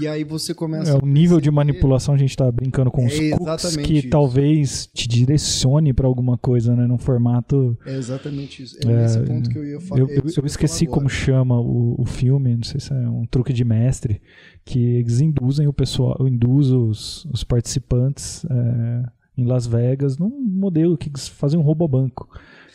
E 0.00 0.08
aí 0.08 0.24
você 0.24 0.52
começa 0.52 0.90
é 0.90 0.94
o 0.96 1.06
nível 1.06 1.40
de 1.40 1.50
manipulação, 1.50 2.14
a 2.14 2.18
gente 2.18 2.30
está 2.30 2.50
brincando 2.50 2.90
com 2.90 3.06
os 3.06 3.12
É 3.12 3.30
cookies 3.36 3.76
que 3.76 3.98
isso. 3.98 4.10
talvez 4.10 4.86
te 4.92 5.06
direcione 5.08 5.92
para 5.92 6.06
alguma 6.08 6.36
coisa, 6.36 6.74
né? 6.74 6.86
Num 6.86 6.98
formato 6.98 7.78
É 7.86 7.96
exatamente 7.96 8.62
isso. 8.64 8.76
É, 8.82 9.02
nesse 9.02 9.20
ponto 9.20 9.48
que 9.48 9.56
eu 9.58 9.64
ia 9.64 9.80
falar. 9.80 10.00
eu, 10.00 10.08
é 10.08 10.12
eu- 10.18 10.22
eu 10.26 10.42
que 10.42 10.46
esqueci 10.46 10.86
como 10.86 11.08
chama 11.08 11.60
o, 11.60 11.94
o 12.00 12.04
filme, 12.04 12.56
não 12.56 12.64
sei 12.64 12.80
se 12.80 12.92
é 12.92 13.08
um 13.08 13.24
truque 13.26 13.52
de 13.52 13.64
mestre, 13.64 14.20
que 14.64 14.78
eles 14.78 15.20
induzem 15.20 15.68
o 15.68 15.72
pessoal, 15.72 16.16
induzem 16.26 16.76
os, 16.76 17.24
os 17.26 17.44
participantes 17.44 18.44
é, 18.50 19.04
em 19.38 19.44
Las 19.44 19.66
Vegas 19.66 20.18
num 20.18 20.30
modelo 20.40 20.96
que 20.98 21.08
eles 21.08 21.28
fazem 21.28 21.58
um 21.60 21.62
roubo 21.62 21.84
a 21.84 21.88
banco. 21.88 22.28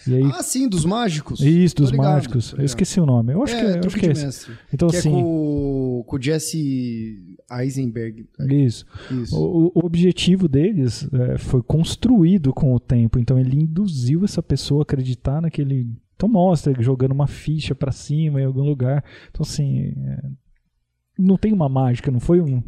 E 0.07 0.15
aí, 0.15 0.23
Ah, 0.33 0.41
sim, 0.41 0.67
dos 0.67 0.83
mágicos. 0.85 1.39
isso, 1.41 1.75
dos 1.75 1.91
ligado, 1.91 2.05
mágicos. 2.13 2.53
Eu 2.57 2.63
esqueci 2.65 2.99
o 2.99 3.05
nome. 3.05 3.33
Eu 3.33 3.43
acho 3.43 3.55
é, 3.55 3.59
que 3.59 3.65
é, 3.65 3.75
eu 3.79 3.87
acho 3.87 3.97
que 3.99 4.05
é 4.07 4.11
esse. 4.11 4.25
mestre. 4.25 4.53
Então, 4.73 4.87
que 4.89 4.95
é 4.95 4.99
assim, 4.99 5.11
com, 5.11 5.99
o- 5.99 6.03
com 6.05 6.15
o 6.15 6.21
Jesse 6.21 7.37
Eisenberg. 7.51 8.25
isso. 8.49 8.85
Isso. 9.11 9.35
O, 9.37 9.71
o 9.75 9.85
objetivo 9.85 10.47
deles 10.47 11.07
é, 11.13 11.37
foi 11.37 11.61
construído 11.61 12.53
com 12.53 12.73
o 12.73 12.79
tempo. 12.79 13.19
Então 13.19 13.37
ele 13.37 13.55
induziu 13.61 14.23
essa 14.23 14.41
pessoa 14.41 14.81
a 14.81 14.83
acreditar 14.83 15.41
naquele. 15.41 15.87
Então 16.15 16.27
mostra 16.29 16.71
ele 16.71 16.81
jogando 16.83 17.11
uma 17.11 17.27
ficha 17.27 17.73
pra 17.75 17.91
cima 17.91 18.41
em 18.41 18.45
algum 18.45 18.63
lugar. 18.63 19.03
Então 19.29 19.43
assim, 19.43 19.93
é, 19.97 20.21
não 21.19 21.37
tem 21.37 21.51
uma 21.53 21.67
mágica, 21.69 22.09
não 22.09 22.19
foi 22.19 22.41
um. 22.41 22.63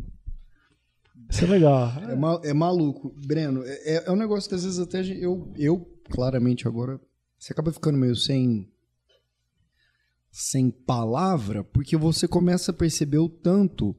Isso 1.30 1.46
é 1.46 1.48
legal. 1.48 1.92
É, 2.10 2.16
ma- 2.16 2.42
é 2.44 2.54
maluco. 2.54 3.14
Breno, 3.26 3.64
é, 3.64 3.96
é- 3.96 4.04
é 4.08 4.12
um 4.12 4.16
negócio 4.16 4.48
que 4.50 4.56
às 4.56 4.64
vezes 4.64 4.80
até 4.80 5.00
a 5.00 5.04
gente- 5.04 5.22
eu, 5.22 5.52
eu, 5.58 5.88
claramente 6.10 6.68
agora, 6.68 7.00
você 7.44 7.52
acaba 7.52 7.74
ficando 7.74 7.98
meio 7.98 8.16
sem 8.16 8.70
sem 10.32 10.72
palavra, 10.72 11.64
porque 11.64 11.96
você 11.98 12.28
começa 12.28 12.72
a 12.72 12.74
perceber 12.74 13.20
o 13.20 13.30
tanto 13.30 13.96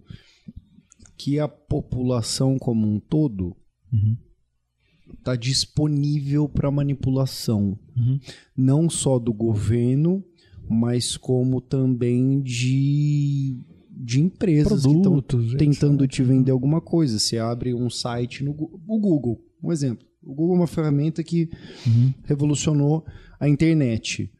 que 1.17 1.39
a 1.39 1.47
população 1.47 2.59
como 2.59 2.87
um 2.89 2.99
todo 2.99 3.55
Uhum. 3.93 4.17
está 5.19 5.37
disponível 5.37 6.49
para 6.49 6.71
manipulação, 6.73 7.79
Uhum. 7.97 8.19
não 8.57 8.91
só 8.91 9.19
do 9.21 9.33
governo, 9.33 10.25
mas 10.69 11.17
como 11.17 11.61
também 11.61 12.41
de, 12.43 13.57
de 13.91 14.21
empresas 14.21 14.83
que 14.83 14.89
estão 14.89 15.21
Produtos. 15.21 15.55
tentando 15.57 16.03
etc. 16.05 16.15
te 16.17 16.23
vender 16.25 16.51
alguma 16.51 16.81
coisa. 16.81 17.19
Você 17.21 17.39
abre 17.39 17.73
um 17.75 17.89
site 17.91 18.43
no 18.43 18.51
o 18.53 18.99
Google, 18.99 19.41
um 19.63 19.71
exemplo. 19.71 20.05
O 20.21 20.35
Google 20.35 20.57
é 20.57 20.59
uma 20.61 20.67
ferramenta 20.67 21.23
que 21.23 21.49
Uhum. 21.87 22.13
revolucionou 22.25 23.05
a 23.45 23.49
internet. 23.49 24.31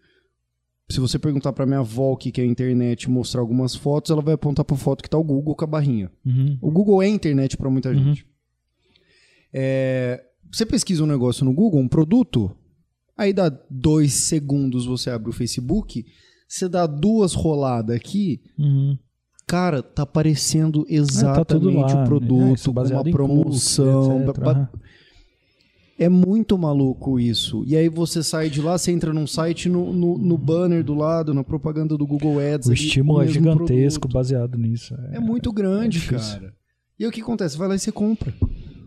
Se 0.91 1.01
você 1.01 1.19
perguntar 1.19 1.53
para 1.53 1.65
minha 1.67 1.79
avó 1.81 2.13
o 2.13 2.17
que 2.17 2.39
é 2.41 2.45
a 2.45 2.47
internet 2.47 3.09
mostrar 3.09 3.41
algumas 3.41 3.75
fotos, 3.75 4.11
ela 4.11 4.21
vai 4.21 4.35
apontar 4.35 4.65
para 4.65 4.77
foto 4.77 5.03
que 5.03 5.09
tá 5.09 5.17
o 5.17 5.25
Google 5.25 5.55
com 5.57 5.65
a 5.65 5.69
barrinha. 5.69 6.11
Uhum. 6.25 6.59
O 6.61 6.71
Google 6.71 7.03
é 7.03 7.09
internet 7.09 7.57
para 7.57 7.71
muita 7.71 7.89
Uhum. 7.91 7.95
gente. 8.15 8.27
É, 9.53 10.23
você 10.53 10.67
pesquisa 10.67 11.03
um 11.03 11.07
negócio 11.07 11.45
no 11.45 11.53
Google, 11.53 11.81
um 11.81 11.89
produto, 11.89 12.51
Aí 13.17 13.33
dá 13.33 13.49
dois 13.71 14.13
segundos, 14.13 14.87
você 14.87 15.09
abre 15.09 15.31
o 15.31 15.33
Facebook, 15.33 16.05
você 16.49 16.69
dá 16.69 16.85
duas 16.85 17.33
roladas 17.33 17.95
aqui, 17.95 18.43
Uhum. 18.59 18.99
cara, 19.47 19.85
tá 19.85 20.03
aparecendo 20.03 20.81
É, 20.81 20.89
tá 20.89 20.95
exatamente 20.95 21.77
lá, 21.77 21.95
o 21.95 21.99
né? 22.01 22.05
produto, 22.05 22.55
Isso, 22.57 22.71
com 22.71 22.75
baseado 22.75 23.07
uma 23.07 23.13
promoção. 23.13 24.21
etc. 24.23 24.69
É 25.99 26.09
muito 26.09 26.59
maluco 26.59 27.21
isso. 27.21 27.63
E 27.67 27.77
aí 27.77 27.89
você 27.89 28.23
sai 28.23 28.51
de 28.51 28.61
lá, 28.61 28.77
você 28.77 28.91
entra 28.91 29.13
num 29.13 29.27
site, 29.27 29.69
no, 29.69 29.93
no, 29.93 30.19
no 30.19 30.37
banner 30.37 30.83
do 30.83 30.95
lado, 30.95 31.33
na 31.33 31.45
propaganda 31.45 31.97
do 31.97 32.07
Google 32.07 32.41
Ads. 32.41 32.69
O 32.69 32.73
estímulo 32.73 33.23
é 33.23 33.29
gigantesco 33.29 34.01
produto. 34.01 34.15
baseado 34.15 34.59
nisso. 34.59 34.95
É 35.13 35.21
muito 35.21 35.53
grande, 35.53 36.01
difícil. 36.01 36.41
cara. 36.41 36.55
E 36.99 37.05
aí 37.05 37.09
o 37.09 37.13
que 37.13 37.21
acontece? 37.21 37.57
Vai 37.57 37.69
lá 37.69 37.75
e 37.77 37.79
você 37.79 37.93
compra. 37.93 38.35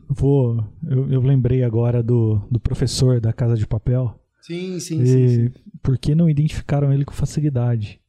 Vou, 0.09 0.63
eu, 0.85 1.11
eu 1.11 1.21
lembrei 1.21 1.63
agora 1.63 2.01
do, 2.03 2.41
do 2.51 2.59
professor 2.59 3.19
da 3.19 3.31
Casa 3.31 3.55
de 3.55 3.67
Papel. 3.67 4.19
Sim, 4.41 4.79
sim, 4.79 5.01
E 5.03 5.51
por 5.81 5.97
que 5.97 6.15
não 6.15 6.29
identificaram 6.29 6.93
ele 6.93 7.03
com 7.03 7.13
facilidade? 7.13 7.99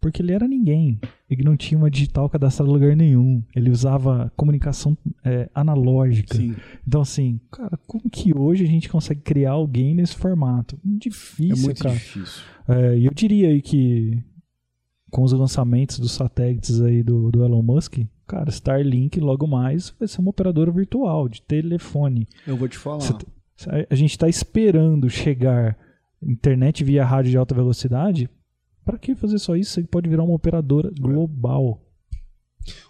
Porque 0.00 0.22
ele 0.22 0.32
era 0.32 0.48
ninguém. 0.48 0.98
Ele 1.28 1.42
não 1.44 1.56
tinha 1.56 1.76
uma 1.76 1.90
digital 1.90 2.28
cadastrada 2.30 2.70
em 2.70 2.72
lugar 2.72 2.96
nenhum. 2.96 3.42
Ele 3.54 3.70
usava 3.70 4.32
comunicação 4.36 4.96
é, 5.22 5.50
analógica. 5.54 6.36
Sim. 6.36 6.56
Então, 6.86 7.02
assim, 7.02 7.38
cara, 7.50 7.78
como 7.86 8.08
que 8.08 8.36
hoje 8.36 8.64
a 8.64 8.66
gente 8.66 8.88
consegue 8.88 9.20
criar 9.20 9.52
alguém 9.52 9.94
nesse 9.94 10.16
formato? 10.16 10.76
É 10.76 10.98
Difícil, 10.98 11.64
muito 11.64 11.82
cara. 11.82 11.94
difícil. 11.94 12.42
É, 12.66 12.98
E 12.98 13.04
eu 13.04 13.12
diria 13.12 13.48
aí 13.48 13.60
que 13.60 14.22
com 15.10 15.22
os 15.22 15.32
lançamentos 15.32 15.98
dos 15.98 16.12
satélites 16.12 16.80
aí 16.80 17.02
do, 17.02 17.30
do 17.30 17.44
Elon 17.44 17.62
Musk, 17.62 17.98
cara, 18.26 18.48
Starlink 18.48 19.18
logo 19.20 19.46
mais 19.46 19.92
vai 19.98 20.06
ser 20.08 20.20
uma 20.20 20.30
operadora 20.30 20.70
virtual 20.70 21.28
de 21.28 21.42
telefone. 21.42 22.26
Eu 22.46 22.56
vou 22.56 22.68
te 22.68 22.78
falar. 22.78 23.02
A 23.90 23.94
gente 23.94 24.12
está 24.12 24.28
esperando 24.28 25.10
chegar 25.10 25.76
internet 26.22 26.82
via 26.84 27.04
rádio 27.04 27.32
de 27.32 27.36
alta 27.36 27.54
velocidade. 27.54 28.30
Para 28.90 28.98
que 28.98 29.14
fazer 29.14 29.38
só 29.38 29.54
isso? 29.54 29.70
Você 29.70 29.84
pode 29.84 30.10
virar 30.10 30.24
uma 30.24 30.34
operadora 30.34 30.90
global. 30.98 31.80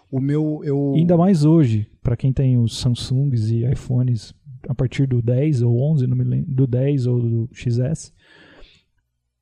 O 0.09 0.19
meu. 0.19 0.61
Eu... 0.63 0.95
Ainda 0.95 1.15
mais 1.15 1.45
hoje, 1.45 1.87
para 2.01 2.17
quem 2.17 2.33
tem 2.33 2.57
os 2.57 2.79
Samsungs 2.79 3.51
e 3.51 3.63
iPhones 3.71 4.33
a 4.67 4.73
partir 4.73 5.05
do 5.05 5.21
10 5.21 5.61
ou 5.61 5.79
11, 5.91 6.07
não 6.07 6.17
me 6.17 6.23
lembro, 6.23 6.51
do 6.51 6.65
10 6.65 7.05
ou 7.05 7.19
do 7.21 7.49
XS, 7.53 8.11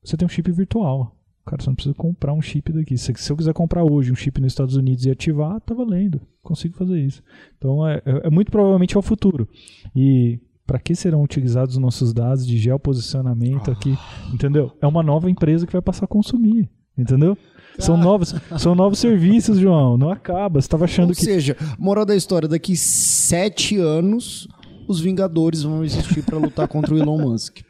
você 0.04 0.18
tem 0.18 0.26
um 0.26 0.28
chip 0.28 0.52
virtual. 0.52 1.16
Cara, 1.46 1.62
você 1.62 1.70
não 1.70 1.74
precisa 1.74 1.94
comprar 1.94 2.34
um 2.34 2.42
chip 2.42 2.70
daqui. 2.74 2.98
Se, 2.98 3.10
se 3.16 3.32
eu 3.32 3.36
quiser 3.38 3.54
comprar 3.54 3.82
hoje 3.82 4.12
um 4.12 4.14
chip 4.14 4.38
nos 4.38 4.52
Estados 4.52 4.76
Unidos 4.76 5.06
e 5.06 5.10
ativar, 5.10 5.62
tá 5.62 5.72
valendo. 5.74 6.20
Consigo 6.42 6.76
fazer 6.76 7.00
isso. 7.00 7.22
Então, 7.56 7.88
é, 7.88 8.02
é- 8.04 8.26
é 8.26 8.30
muito 8.30 8.50
provavelmente 8.50 8.94
é 8.94 8.98
o 8.98 9.02
futuro. 9.02 9.48
E 9.96 10.38
para 10.70 10.78
que 10.78 10.94
serão 10.94 11.20
utilizados 11.24 11.74
os 11.74 11.80
nossos 11.80 12.12
dados 12.12 12.46
de 12.46 12.56
geoposicionamento 12.56 13.72
aqui? 13.72 13.98
Entendeu? 14.32 14.70
É 14.80 14.86
uma 14.86 15.02
nova 15.02 15.28
empresa 15.28 15.66
que 15.66 15.72
vai 15.72 15.82
passar 15.82 16.04
a 16.04 16.08
consumir. 16.08 16.70
Entendeu? 16.96 17.36
São 17.76 17.96
novos, 17.96 18.32
são 18.56 18.76
novos 18.76 19.00
serviços, 19.00 19.58
João. 19.58 19.98
Não 19.98 20.10
acaba. 20.10 20.60
Você 20.60 20.66
estava 20.66 20.84
achando 20.84 21.08
Ou 21.08 21.14
que 21.16 21.24
seja, 21.24 21.56
moral 21.76 22.06
da 22.06 22.14
história, 22.14 22.46
daqui 22.46 22.76
sete 22.76 23.78
anos 23.78 24.46
os 24.86 25.00
Vingadores 25.00 25.64
vão 25.64 25.82
existir 25.82 26.22
para 26.22 26.38
lutar 26.38 26.68
contra 26.68 26.94
o 26.94 26.98
Elon 26.98 27.18
Musk. 27.18 27.62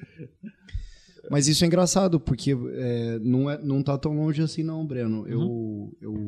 Mas 1.30 1.49
isso 1.49 1.64
é 1.64 1.69
engraçado, 1.69 2.21
porque 2.21 2.54
é, 2.54 3.19
não, 3.21 3.49
é, 3.49 3.59
não 3.62 3.83
tá 3.83 3.97
tão 3.97 4.14
longe 4.14 4.42
assim 4.42 4.62
não, 4.62 4.87
Breno. 4.87 5.26
Eu, 5.26 5.90
eu, 6.02 6.26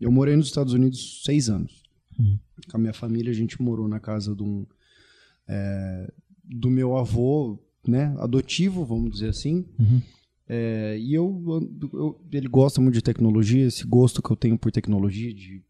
eu 0.00 0.10
morei 0.10 0.34
nos 0.34 0.46
Estados 0.46 0.72
Unidos 0.72 1.22
seis 1.26 1.50
anos. 1.50 1.82
Uhum. 2.18 2.38
Com 2.70 2.76
a 2.78 2.80
minha 2.80 2.94
família, 2.94 3.30
a 3.30 3.34
gente 3.34 3.60
morou 3.60 3.86
na 3.86 4.00
casa 4.00 4.34
de 4.34 4.42
um, 4.42 4.64
é, 5.50 6.12
do 6.44 6.70
meu 6.70 6.96
avô, 6.96 7.58
né, 7.86 8.14
adotivo, 8.18 8.84
vamos 8.84 9.10
dizer 9.10 9.30
assim. 9.30 9.64
Uhum. 9.78 10.00
É, 10.48 10.98
e 10.98 11.14
eu, 11.14 11.42
eu- 11.92 12.20
ele 12.32 12.48
gosta 12.48 12.80
muito 12.80 12.94
de 12.94 13.02
tecnologia, 13.02 13.66
esse 13.66 13.84
gosto 13.86 14.22
que 14.22 14.30
eu 14.30 14.36
tenho 14.36 14.58
por 14.58 14.70
tecnologia, 14.72 15.32
de 15.34 15.62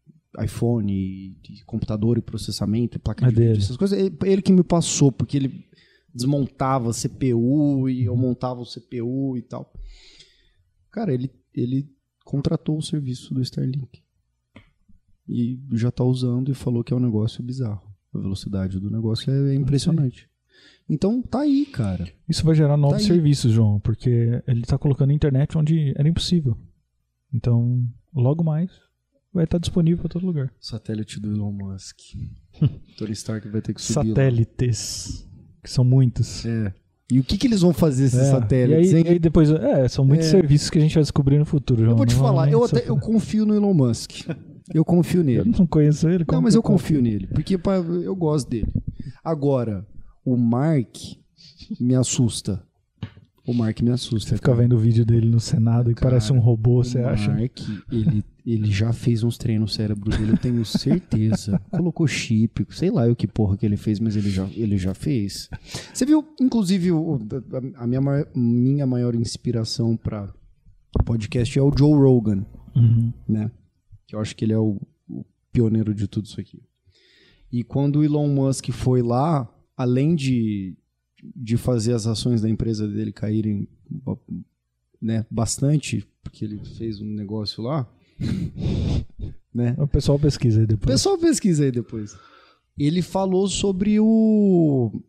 iPhone, 0.43 1.35
de 1.41 1.63
computador 1.65 2.17
e 2.17 2.21
processamento, 2.21 2.97
e 2.97 2.99
placa 2.99 3.25
de 3.27 3.35
vídeo, 3.49 3.63
essas 3.63 3.77
coisas, 3.77 3.97
ele, 3.99 4.15
ele 4.23 4.41
que 4.41 4.51
me 4.51 4.63
passou, 4.63 5.11
porque 5.11 5.37
ele 5.37 5.65
desmontava 6.13 6.93
CPU 6.93 7.89
e 7.89 8.05
eu 8.05 8.15
montava 8.15 8.59
o 8.61 8.65
CPU 8.65 9.37
e 9.37 9.41
tal. 9.41 9.71
Cara, 10.91 11.13
ele, 11.13 11.29
ele 11.53 11.89
contratou 12.25 12.77
o 12.77 12.81
serviço 12.81 13.33
do 13.33 13.41
Starlink. 13.41 14.01
E 15.27 15.59
já 15.73 15.91
tá 15.91 16.03
usando 16.03 16.51
e 16.51 16.53
falou 16.55 16.83
que 16.83 16.91
é 16.93 16.95
um 16.95 16.99
negócio 16.99 17.41
bizarro. 17.43 17.90
A 18.13 18.17
velocidade 18.19 18.79
do 18.79 18.89
negócio 18.91 19.31
é 19.31 19.55
impressionante. 19.55 20.29
Então 20.89 21.21
tá 21.21 21.41
aí, 21.41 21.65
cara. 21.65 22.05
Isso 22.27 22.43
vai 22.43 22.53
gerar 22.55 22.75
novos 22.75 23.01
Tá 23.01 23.07
serviços, 23.07 23.51
João, 23.51 23.79
porque 23.79 24.41
ele 24.45 24.61
está 24.61 24.77
colocando 24.77 25.13
internet 25.13 25.57
onde 25.57 25.93
era 25.97 26.07
impossível. 26.09 26.57
Então, 27.33 27.81
logo 28.13 28.43
mais, 28.43 28.69
vai 29.33 29.45
estar 29.45 29.57
disponível 29.57 29.99
para 29.99 30.09
todo 30.09 30.25
lugar. 30.25 30.51
Satélite 30.59 31.19
do 31.19 31.31
Elon 31.31 31.51
Musk. 31.53 31.97
Tony 32.97 33.13
Stark 33.13 33.47
vai 33.47 33.61
ter 33.61 33.73
que 33.73 33.81
subir. 33.81 34.09
lá. 34.09 34.15
Satélites, 34.15 35.25
que 35.63 35.69
são 35.71 35.85
muitos. 35.85 36.45
É. 36.45 36.73
E 37.09 37.19
o 37.19 37.23
que, 37.23 37.37
que 37.37 37.47
eles 37.47 37.61
vão 37.61 37.73
fazer 37.73 38.05
esses 38.05 38.19
É, 38.19 38.31
satélites, 38.31 38.91
e 38.91 38.95
aí, 38.97 39.03
e 39.03 39.07
aí 39.09 39.19
depois, 39.19 39.49
é, 39.51 39.87
são 39.87 40.03
muitos 40.03 40.27
É. 40.27 40.31
serviços 40.31 40.69
que 40.69 40.77
a 40.77 40.81
gente 40.81 40.93
vai 40.93 41.03
descobrir 41.03 41.37
no 41.37 41.45
futuro, 41.45 41.81
João. 41.81 41.91
Eu 41.91 41.97
vou 41.97 42.05
te 42.05 42.15
falar, 42.15 42.49
eu, 42.51 42.63
até, 42.63 42.89
eu 42.89 42.97
confio 42.97 43.45
no 43.45 43.53
Elon 43.55 43.73
Musk. 43.73 44.11
Eu 44.73 44.83
confio 44.85 45.21
eu 45.21 45.23
nele. 45.25 45.51
não 45.57 45.65
conheço 45.67 46.07
ele. 46.09 46.25
Não, 46.29 46.41
mas 46.41 46.55
eu 46.55 46.61
confio 46.63 47.01
nele, 47.01 47.27
porque 47.27 47.57
pá, 47.57 47.75
eu 47.77 48.15
gosto 48.15 48.49
dele. 48.49 48.71
Agora, 49.23 49.85
o 50.25 50.35
Mark 50.37 50.95
me 51.79 51.95
assusta. 51.95 52.63
O 53.45 53.53
Mark 53.53 53.81
me 53.81 53.89
assusta. 53.89 54.29
Você 54.29 54.35
fica 54.35 54.53
vendo 54.53 54.75
o 54.75 54.79
vídeo 54.79 55.03
dele 55.05 55.27
no 55.29 55.39
Senado 55.39 55.89
e 55.91 55.95
Cara, 55.95 56.11
parece 56.11 56.31
um 56.31 56.39
robô, 56.39 56.79
o 56.79 56.83
você 56.83 56.99
acha? 56.99 57.31
Mark, 57.33 57.59
ele, 57.91 58.23
ele 58.45 58.71
já 58.71 58.93
fez 58.93 59.23
uns 59.23 59.35
treinos 59.37 59.71
no 59.71 59.75
cérebro 59.75 60.09
dele, 60.11 60.33
eu 60.33 60.37
tenho 60.37 60.63
certeza. 60.63 61.59
Colocou 61.71 62.05
chip, 62.07 62.65
sei 62.69 62.91
lá 62.91 63.07
o 63.07 63.15
que 63.15 63.25
porra 63.27 63.57
que 63.57 63.65
ele 63.65 63.77
fez, 63.77 63.99
mas 63.99 64.15
ele 64.15 64.29
já, 64.29 64.45
ele 64.55 64.77
já 64.77 64.93
fez. 64.93 65.49
Você 65.93 66.05
viu, 66.05 66.23
inclusive, 66.39 66.91
o- 66.91 67.19
a, 67.79 67.83
a 67.83 67.87
minha, 67.87 67.99
maior- 68.01 68.27
minha 68.35 68.85
maior 68.85 69.15
inspiração 69.15 69.97
para 69.97 70.31
podcast 71.03 71.57
é 71.57 71.61
o 71.61 71.71
Joe 71.75 71.93
Rogan, 71.93 72.45
Uhum. 72.75 73.11
né? 73.27 73.49
Que 74.11 74.15
eu 74.17 74.19
acho 74.19 74.35
que 74.35 74.43
ele 74.43 74.51
é 74.51 74.57
o, 74.57 74.77
o 75.09 75.23
pioneiro 75.53 75.95
de 75.95 76.05
tudo 76.05 76.25
isso 76.25 76.37
aqui. 76.37 76.61
E 77.49 77.63
quando 77.63 77.99
o 77.99 78.03
Elon 78.03 78.27
Musk 78.27 78.69
foi 78.71 79.01
lá, 79.01 79.49
além 79.77 80.15
de, 80.15 80.75
de 81.33 81.55
fazer 81.55 81.93
as 81.93 82.05
ações 82.05 82.41
da 82.41 82.49
empresa 82.49 82.85
dele 82.89 83.13
caírem 83.13 83.69
né, 85.01 85.25
bastante, 85.31 86.05
porque 86.21 86.43
ele 86.43 86.59
fez 86.77 86.99
um 86.99 87.05
negócio 87.05 87.63
lá, 87.63 87.89
né? 89.55 89.77
O 89.77 89.87
pessoal 89.87 90.19
pesquisa 90.19 90.59
aí 90.59 90.65
O 90.65 90.67
depois. 90.67 90.91
pessoal 90.93 91.17
pesquisa 91.17 91.63
aí 91.63 91.71
depois. 91.71 92.13
Ele 92.77 93.01
falou 93.01 93.47
sobre 93.47 93.97
o 93.97 95.01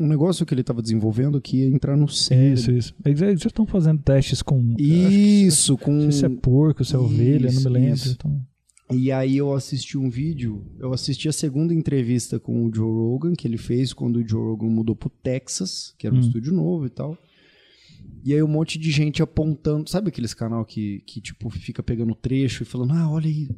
um 0.00 0.06
negócio 0.06 0.44
que 0.46 0.54
ele 0.54 0.62
estava 0.62 0.80
desenvolvendo 0.82 1.40
que 1.40 1.58
ia 1.58 1.66
entrar 1.66 1.96
no 1.96 2.08
cérebro. 2.08 2.54
Isso, 2.54 2.72
isso. 2.72 2.94
Eles 3.04 3.20
eles 3.22 3.40
já 3.40 3.48
estão 3.48 3.66
fazendo 3.66 4.02
testes 4.02 4.42
com. 4.42 4.74
que 4.74 4.82
Isso, 4.82 5.76
com 5.76 5.92
Não 5.92 6.00
sei 6.02 6.12
se 6.12 6.26
é 6.26 6.28
porco, 6.28 6.84
se 6.84 6.94
é 6.94 6.98
ovelha, 6.98 7.46
não 7.50 7.58
Isso, 7.58 7.68
me 7.70 7.74
lembro. 7.78 7.94
isso. 7.94 8.12
Então, 8.12 8.46
E 8.90 9.12
aí 9.12 9.36
eu 9.36 9.52
assisti 9.54 9.96
um 9.98 10.08
vídeo, 10.10 10.64
eu 10.78 10.92
assisti 10.92 11.28
a 11.28 11.32
segunda 11.32 11.72
entrevista 11.74 12.38
com 12.40 12.64
o 12.66 12.74
Joe 12.74 12.84
Rogan, 12.90 13.34
que 13.34 13.46
ele 13.46 13.56
fez 13.58 13.92
quando 13.92 14.16
o 14.16 14.28
Joe 14.28 14.40
Rogan 14.50 14.68
mudou 14.68 14.96
pro 14.96 15.08
Texas, 15.10 15.94
que 15.98 16.06
era 16.06 16.14
um 16.14 16.18
Hum. 16.18 16.22
estúdio 16.22 16.52
novo 16.52 16.86
e 16.86 16.90
tal. 16.90 17.16
E 18.24 18.32
aí 18.34 18.42
um 18.42 18.48
monte 18.48 18.78
de 18.78 18.90
gente 18.90 19.22
apontando, 19.22 19.88
sabe 19.90 20.08
aqueles 20.08 20.32
canal 20.34 20.64
que, 20.64 21.00
que 21.06 21.20
tipo 21.20 21.48
fica 21.50 21.82
pegando 21.82 22.14
trecho 22.14 22.62
e 22.62 22.66
falando, 22.66 22.92
ah, 22.92 23.10
olha 23.10 23.26
aí, 23.28 23.48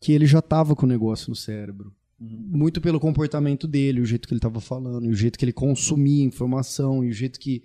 que 0.00 0.12
ele 0.12 0.26
já 0.26 0.40
tava 0.42 0.74
com 0.76 0.86
o 0.86 0.88
negócio 0.88 1.30
no 1.30 1.36
cérebro. 1.36 1.92
Muito 2.18 2.80
pelo 2.80 2.98
comportamento 2.98 3.66
dele, 3.68 4.00
o 4.00 4.06
jeito 4.06 4.26
que 4.26 4.32
ele 4.32 4.40
tava 4.40 4.60
falando, 4.60 5.06
o 5.06 5.14
jeito 5.14 5.38
que 5.38 5.44
ele 5.44 5.52
consumia 5.52 6.24
informação, 6.24 7.04
e 7.04 7.10
o 7.10 7.12
jeito 7.12 7.38
que 7.38 7.62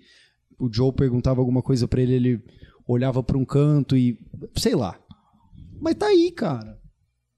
o 0.59 0.71
Joe 0.71 0.91
perguntava 0.91 1.39
alguma 1.39 1.61
coisa 1.61 1.87
pra 1.87 2.01
ele, 2.01 2.13
ele 2.13 2.43
olhava 2.87 3.23
pra 3.23 3.37
um 3.37 3.45
canto 3.45 3.95
e 3.95 4.19
sei 4.55 4.75
lá. 4.75 4.99
Mas 5.79 5.95
tá 5.95 6.07
aí, 6.07 6.31
cara. 6.31 6.79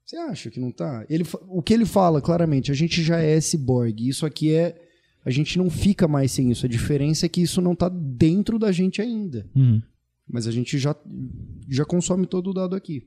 Você 0.04 0.16
acha 0.16 0.50
que 0.50 0.60
não 0.60 0.70
tá? 0.70 1.06
Ele, 1.08 1.24
o 1.48 1.62
que 1.62 1.72
ele 1.72 1.86
fala 1.86 2.20
claramente, 2.20 2.70
a 2.70 2.74
gente 2.74 3.02
já 3.02 3.18
é 3.18 3.40
cyborg. 3.40 4.06
Isso 4.06 4.26
aqui 4.26 4.52
é. 4.52 4.80
A 5.24 5.30
gente 5.30 5.56
não 5.56 5.70
fica 5.70 6.06
mais 6.06 6.32
sem 6.32 6.50
isso. 6.50 6.66
A 6.66 6.68
diferença 6.68 7.24
é 7.24 7.28
que 7.28 7.40
isso 7.40 7.62
não 7.62 7.74
tá 7.74 7.88
dentro 7.88 8.58
da 8.58 8.70
gente 8.70 9.00
ainda. 9.00 9.48
uhum. 9.56 9.80
Mas 10.28 10.46
a 10.46 10.50
gente 10.50 10.78
já, 10.78 10.96
já 11.68 11.84
consome 11.84 12.26
todo 12.26 12.50
o 12.50 12.54
dado 12.54 12.74
aqui. 12.74 13.06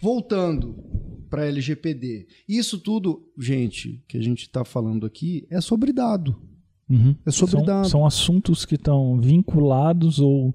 Voltando 0.00 0.87
para 1.28 1.46
LGPD. 1.46 2.26
Isso 2.48 2.78
tudo, 2.78 3.22
gente, 3.38 4.02
que 4.08 4.16
a 4.16 4.22
gente 4.22 4.42
está 4.42 4.64
falando 4.64 5.06
aqui 5.06 5.46
é 5.50 5.60
sobre 5.60 5.92
dado. 5.92 6.36
Uhum. 6.88 7.14
É 7.26 7.30
sobre 7.30 7.56
são, 7.56 7.64
dado. 7.64 7.88
são 7.88 8.06
assuntos 8.06 8.64
que 8.64 8.76
estão 8.76 9.20
vinculados 9.20 10.18
ou 10.18 10.54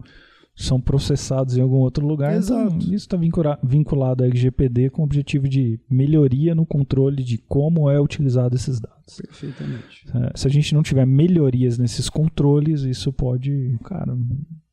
são 0.55 0.79
processados 0.79 1.57
em 1.57 1.61
algum 1.61 1.77
outro 1.77 2.05
lugar. 2.05 2.37
Então, 2.37 2.67
Exato. 2.67 2.85
isso 2.85 2.93
está 2.93 3.17
vinculado 3.63 4.23
à 4.23 4.27
LGPD 4.27 4.89
com 4.91 5.01
o 5.01 5.05
objetivo 5.05 5.47
de 5.47 5.79
melhoria 5.89 6.53
no 6.53 6.65
controle 6.65 7.23
de 7.23 7.37
como 7.37 7.89
é 7.89 7.99
utilizado 7.99 8.55
esses 8.55 8.79
dados. 8.79 9.17
Perfeitamente. 9.17 10.05
É, 10.13 10.37
se 10.37 10.47
a 10.47 10.51
gente 10.51 10.73
não 10.73 10.83
tiver 10.83 11.05
melhorias 11.05 11.77
nesses 11.77 12.07
controles, 12.07 12.81
isso 12.81 13.11
pode, 13.11 13.77
cara, 13.83 14.15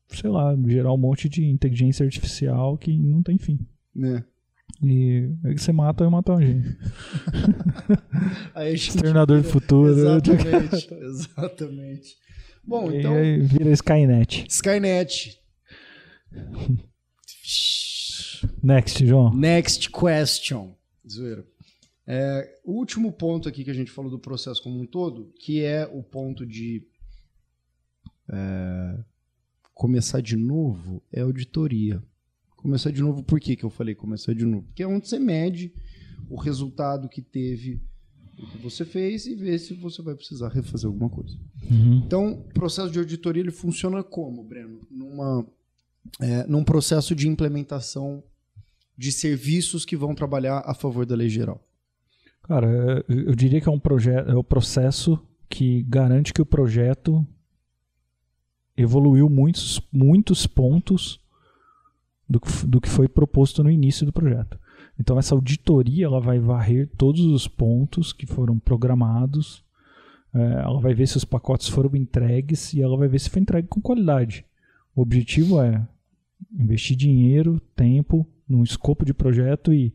sei 0.09 0.29
lá, 0.29 0.55
gerar 0.67 0.93
um 0.93 0.97
monte 0.97 1.27
de 1.27 1.45
inteligência 1.45 2.05
artificial 2.05 2.77
que 2.77 2.95
não 2.97 3.23
tem 3.23 3.37
fim. 3.37 3.59
Né? 3.95 4.23
E 4.83 5.29
aí 5.43 5.57
você 5.57 5.71
mata, 5.71 6.03
eu 6.03 6.11
mato 6.11 6.31
a 6.31 6.41
gente. 6.41 6.77
Aí 8.53 8.67
a 8.67 8.75
gente 8.75 8.89
Exterminador 8.89 9.41
do 9.41 9.47
futuro. 9.47 9.89
Exatamente. 9.89 10.93
Exatamente. 11.01 12.15
Bom, 12.63 12.91
E 12.91 12.99
então. 12.99 13.13
aí 13.13 13.39
vira 13.39 13.71
Skynet. 13.71 14.45
Skynet. 14.47 15.39
Next, 18.63 19.05
João. 19.05 19.33
Next 19.35 19.89
question. 19.89 20.75
Zoeira. 21.09 21.45
É, 22.05 22.59
o 22.63 22.73
último 22.73 23.11
ponto 23.11 23.47
aqui 23.47 23.63
que 23.63 23.71
a 23.71 23.73
gente 23.75 23.91
falou 23.91 24.11
do 24.11 24.19
processo 24.19 24.61
como 24.61 24.79
um 24.79 24.85
todo, 24.85 25.33
que 25.39 25.63
é 25.63 25.87
o 25.87 26.03
ponto 26.03 26.45
de 26.45 26.85
é, 28.29 28.97
começar 29.73 30.21
de 30.21 30.35
novo, 30.35 31.01
é 31.11 31.21
auditoria. 31.21 32.01
Começar 32.61 32.91
de 32.91 33.01
novo, 33.01 33.23
por 33.23 33.39
que, 33.39 33.55
que 33.55 33.63
eu 33.63 33.71
falei 33.71 33.95
começar 33.95 34.33
de 34.33 34.45
novo? 34.45 34.63
Porque 34.67 34.83
é 34.83 34.87
onde 34.87 35.07
você 35.07 35.17
mede 35.17 35.73
o 36.29 36.35
resultado 36.35 37.09
que 37.09 37.21
teve 37.21 37.81
o 38.37 38.47
que 38.47 38.57
você 38.59 38.85
fez 38.85 39.25
e 39.25 39.35
vê 39.35 39.57
se 39.57 39.73
você 39.73 40.01
vai 40.01 40.15
precisar 40.15 40.49
refazer 40.49 40.87
alguma 40.87 41.09
coisa. 41.09 41.35
Uhum. 41.69 42.03
Então, 42.05 42.33
o 42.33 42.53
processo 42.53 42.91
de 42.91 42.99
auditoria 42.99 43.41
ele 43.41 43.51
funciona 43.51 44.03
como, 44.03 44.43
Breno? 44.43 44.79
Numa, 44.89 45.45
é, 46.19 46.45
num 46.47 46.63
processo 46.63 47.15
de 47.15 47.27
implementação 47.27 48.23
de 48.97 49.11
serviços 49.11 49.83
que 49.83 49.97
vão 49.97 50.13
trabalhar 50.13 50.61
a 50.65 50.73
favor 50.73 51.05
da 51.05 51.15
lei 51.15 51.29
geral. 51.29 51.67
Cara, 52.43 53.03
eu 53.07 53.21
eu 53.27 53.35
diria 53.35 53.61
que 53.61 53.69
é 53.69 53.71
um 53.71 53.79
projeto, 53.79 54.29
é 54.29 54.35
o 54.35 54.43
processo 54.43 55.19
que 55.49 55.83
garante 55.83 56.33
que 56.33 56.41
o 56.41 56.45
projeto 56.45 57.25
evoluiu 58.77 59.29
muitos, 59.29 59.81
muitos 59.91 60.47
pontos 60.47 61.20
do, 62.31 62.41
do 62.67 62.81
que 62.81 62.89
foi 62.89 63.07
proposto 63.07 63.63
no 63.63 63.69
início 63.69 64.05
do 64.05 64.13
projeto. 64.13 64.59
Então 64.99 65.17
essa 65.17 65.35
auditoria 65.35 66.05
ela 66.05 66.19
vai 66.19 66.39
varrer 66.39 66.89
todos 66.97 67.21
os 67.21 67.47
pontos 67.47 68.13
que 68.13 68.25
foram 68.25 68.57
programados, 68.57 69.63
eh, 70.33 70.61
ela 70.63 70.79
vai 70.79 70.93
ver 70.93 71.07
se 71.07 71.17
os 71.17 71.25
pacotes 71.25 71.67
foram 71.67 71.95
entregues 71.95 72.73
e 72.73 72.81
ela 72.81 72.97
vai 72.97 73.07
ver 73.07 73.19
se 73.19 73.29
foi 73.29 73.41
entregue 73.41 73.67
com 73.67 73.81
qualidade. 73.81 74.45
O 74.95 75.01
objetivo 75.01 75.61
é 75.61 75.85
investir 76.57 76.95
dinheiro, 76.97 77.59
tempo 77.75 78.27
num 78.47 78.63
escopo 78.63 79.05
de 79.05 79.13
projeto 79.13 79.73
e 79.73 79.93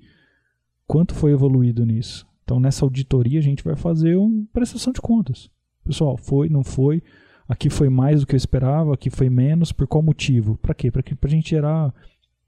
quanto 0.86 1.14
foi 1.14 1.32
evoluído 1.32 1.84
nisso. 1.84 2.26
Então, 2.44 2.60
nessa 2.60 2.84
auditoria, 2.84 3.38
a 3.38 3.42
gente 3.42 3.64
vai 3.64 3.74
fazer 3.74 4.16
uma 4.16 4.46
prestação 4.52 4.92
de 4.92 5.00
contas. 5.00 5.50
Pessoal, 5.84 6.16
foi, 6.16 6.48
não 6.48 6.62
foi? 6.62 7.02
Aqui 7.48 7.68
foi 7.68 7.88
mais 7.88 8.20
do 8.20 8.26
que 8.26 8.34
eu 8.34 8.38
esperava, 8.38 8.94
aqui 8.94 9.10
foi 9.10 9.28
menos, 9.28 9.72
por 9.72 9.86
qual 9.86 10.02
motivo? 10.02 10.56
Para 10.58 10.74
quê? 10.74 10.90
Para 10.90 11.02
a 11.02 11.28
gente 11.28 11.50
gerar. 11.50 11.92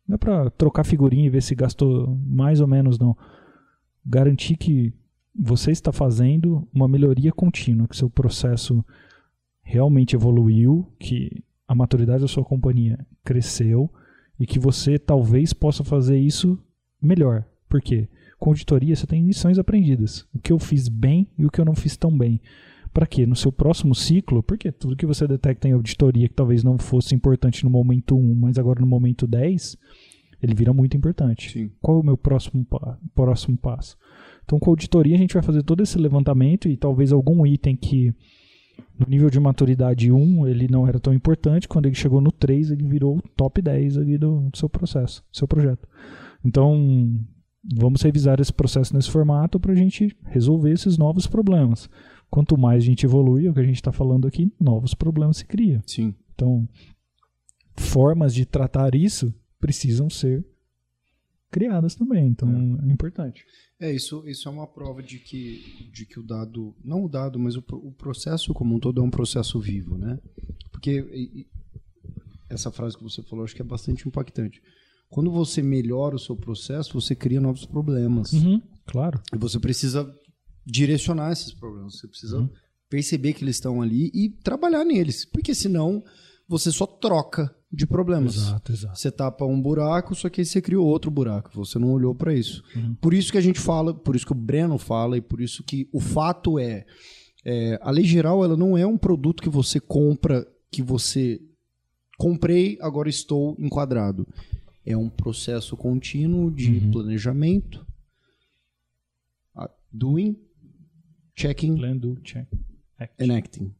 Não 0.08 0.14
é 0.14 0.18
para 0.18 0.50
trocar 0.50 0.84
figurinha 0.84 1.26
e 1.26 1.30
ver 1.30 1.42
se 1.42 1.54
gastou 1.54 2.18
mais 2.26 2.60
ou 2.60 2.66
menos, 2.66 2.98
não. 2.98 3.14
Garantir 4.04 4.56
que 4.56 4.92
você 5.38 5.70
está 5.70 5.92
fazendo 5.92 6.66
uma 6.72 6.88
melhoria 6.88 7.30
contínua, 7.30 7.86
que 7.86 7.96
seu 7.96 8.08
processo 8.08 8.82
realmente 9.62 10.16
evoluiu, 10.16 10.90
que 10.98 11.44
a 11.68 11.74
maturidade 11.74 12.22
da 12.22 12.28
sua 12.28 12.42
companhia 12.42 12.98
cresceu 13.22 13.92
e 14.40 14.46
que 14.46 14.58
você 14.58 14.98
talvez 14.98 15.52
possa 15.52 15.84
fazer 15.84 16.18
isso 16.18 16.58
melhor. 17.00 17.44
Por 17.68 17.82
quê? 17.82 18.08
Com 18.38 18.50
auditoria 18.50 18.96
você 18.96 19.06
tem 19.06 19.26
lições 19.26 19.58
aprendidas. 19.58 20.26
O 20.32 20.38
que 20.38 20.52
eu 20.52 20.58
fiz 20.58 20.88
bem 20.88 21.28
e 21.36 21.44
o 21.44 21.50
que 21.50 21.60
eu 21.60 21.66
não 21.66 21.74
fiz 21.74 21.96
tão 21.96 22.16
bem. 22.16 22.40
Para 22.98 23.06
quê? 23.06 23.24
No 23.24 23.36
seu 23.36 23.52
próximo 23.52 23.94
ciclo, 23.94 24.42
porque 24.42 24.72
tudo 24.72 24.96
que 24.96 25.06
você 25.06 25.24
detecta 25.24 25.68
em 25.68 25.72
auditoria 25.72 26.28
que 26.28 26.34
talvez 26.34 26.64
não 26.64 26.76
fosse 26.76 27.14
importante 27.14 27.62
no 27.62 27.70
momento 27.70 28.18
1, 28.18 28.34
mas 28.34 28.58
agora 28.58 28.80
no 28.80 28.88
momento 28.88 29.24
10, 29.24 29.76
ele 30.42 30.52
vira 30.52 30.72
muito 30.72 30.96
importante. 30.96 31.52
Sim. 31.52 31.70
Qual 31.80 31.98
é 31.98 32.00
o 32.00 32.04
meu 32.04 32.16
próximo, 32.16 32.66
próximo 33.14 33.56
passo? 33.56 33.96
Então, 34.44 34.58
com 34.58 34.68
a 34.68 34.72
auditoria, 34.72 35.14
a 35.14 35.18
gente 35.18 35.32
vai 35.32 35.44
fazer 35.44 35.62
todo 35.62 35.80
esse 35.80 35.96
levantamento 35.96 36.68
e 36.68 36.76
talvez 36.76 37.12
algum 37.12 37.46
item 37.46 37.76
que 37.76 38.12
no 38.98 39.06
nível 39.06 39.30
de 39.30 39.38
maturidade 39.38 40.10
1 40.10 40.48
ele 40.48 40.66
não 40.68 40.84
era 40.84 40.98
tão 40.98 41.14
importante, 41.14 41.68
quando 41.68 41.86
ele 41.86 41.94
chegou 41.94 42.20
no 42.20 42.32
3, 42.32 42.72
ele 42.72 42.82
virou 42.82 43.18
o 43.18 43.22
top 43.36 43.62
10 43.62 43.96
ali 43.96 44.18
do, 44.18 44.50
do 44.50 44.58
seu 44.58 44.68
processo, 44.68 45.22
do 45.30 45.36
seu 45.38 45.46
projeto. 45.46 45.86
Então, 46.44 47.16
vamos 47.76 48.02
revisar 48.02 48.40
esse 48.40 48.52
processo 48.52 48.92
nesse 48.92 49.08
formato 49.08 49.60
para 49.60 49.70
a 49.70 49.76
gente 49.76 50.16
resolver 50.24 50.72
esses 50.72 50.98
novos 50.98 51.28
problemas. 51.28 51.88
Quanto 52.30 52.58
mais 52.58 52.82
a 52.82 52.86
gente 52.86 53.04
evolui, 53.06 53.46
é 53.46 53.50
o 53.50 53.54
que 53.54 53.60
a 53.60 53.64
gente 53.64 53.76
está 53.76 53.92
falando 53.92 54.26
aqui, 54.26 54.52
novos 54.60 54.94
problemas 54.94 55.38
se 55.38 55.46
criam. 55.46 55.82
Sim. 55.86 56.14
Então, 56.34 56.68
formas 57.76 58.34
de 58.34 58.44
tratar 58.44 58.94
isso 58.94 59.34
precisam 59.58 60.10
ser 60.10 60.44
criadas 61.50 61.94
também. 61.94 62.26
Então, 62.28 62.78
é, 62.82 62.92
importante. 62.92 63.44
É, 63.80 63.92
isso, 63.92 64.22
isso 64.26 64.48
é 64.48 64.52
uma 64.52 64.66
prova 64.66 65.02
de 65.02 65.18
que, 65.18 65.88
de 65.92 66.04
que 66.04 66.20
o 66.20 66.22
dado, 66.22 66.74
não 66.84 67.04
o 67.04 67.08
dado, 67.08 67.38
mas 67.38 67.56
o, 67.56 67.64
o 67.72 67.92
processo 67.92 68.52
como 68.52 68.74
um 68.74 68.78
todo 68.78 69.00
é 69.00 69.04
um 69.04 69.10
processo 69.10 69.58
vivo, 69.58 69.96
né? 69.96 70.18
Porque 70.70 71.00
e- 71.12 71.46
essa 72.50 72.70
frase 72.70 72.96
que 72.96 73.02
você 73.02 73.22
falou, 73.22 73.44
acho 73.44 73.54
que 73.54 73.62
é 73.62 73.64
bastante 73.64 74.06
impactante. 74.08 74.60
Quando 75.10 75.30
você 75.30 75.62
melhora 75.62 76.16
o 76.16 76.18
seu 76.18 76.36
processo, 76.36 77.00
você 77.00 77.14
cria 77.14 77.40
novos 77.40 77.64
problemas. 77.64 78.30
Claro. 78.86 79.20
E 79.34 79.38
você 79.38 79.58
precisa 79.58 80.10
direcionar 80.70 81.32
esses 81.32 81.52
problemas. 81.54 81.98
Você 81.98 82.06
precisa 82.06 82.38
Uhum. 82.38 82.48
perceber 82.90 83.32
que 83.32 83.42
eles 83.44 83.56
estão 83.56 83.80
ali 83.82 84.10
e 84.14 84.28
trabalhar 84.42 84.84
neles. 84.84 85.24
Porque 85.24 85.54
senão 85.54 86.02
você 86.46 86.70
só 86.70 86.86
troca 86.86 87.54
de 87.70 87.86
problemas. 87.86 88.36
Exato, 88.36 88.72
exato. 88.72 88.98
Você 88.98 89.10
tapa 89.10 89.44
um 89.44 89.60
buraco, 89.60 90.14
só 90.14 90.28
que 90.30 90.40
aí 90.40 90.44
você 90.46 90.60
criou 90.62 90.86
outro 90.86 91.10
buraco. 91.10 91.50
Você 91.54 91.78
não 91.78 91.90
olhou 91.92 92.14
para 92.14 92.32
isso. 92.34 92.62
Uhum. 92.74 92.94
Por 92.94 93.12
isso 93.12 93.30
que 93.32 93.38
a 93.38 93.42
gente 93.42 93.60
fala, 93.60 93.92
por 93.94 94.16
isso 94.16 94.24
que 94.26 94.32
o 94.32 94.34
Breno 94.34 94.78
fala 94.78 95.16
e 95.18 95.20
por 95.20 95.40
isso 95.40 95.62
que 95.62 95.88
o 95.92 96.00
fato 96.00 96.58
é, 96.58 96.86
é, 97.44 97.78
a 97.82 97.90
lei 97.90 98.04
geral 98.04 98.42
ela 98.44 98.56
não 98.56 98.76
é 98.76 98.86
um 98.86 98.96
produto 98.96 99.42
que 99.42 99.48
você 99.50 99.78
compra, 99.80 100.46
que 100.70 100.82
você 100.82 101.40
comprei, 102.16 102.78
agora 102.80 103.08
estou 103.08 103.54
enquadrado. 103.58 104.26
É 104.86 104.96
um 104.96 105.08
processo 105.10 105.76
contínuo 105.76 106.50
de 106.50 106.70
Uhum. 106.78 106.90
planejamento, 106.90 107.86
doing, 109.92 110.36
checking 111.40 111.76
Plan, 111.76 111.96
do, 111.96 112.16
check. 112.22 112.46
Acting. 112.98 113.72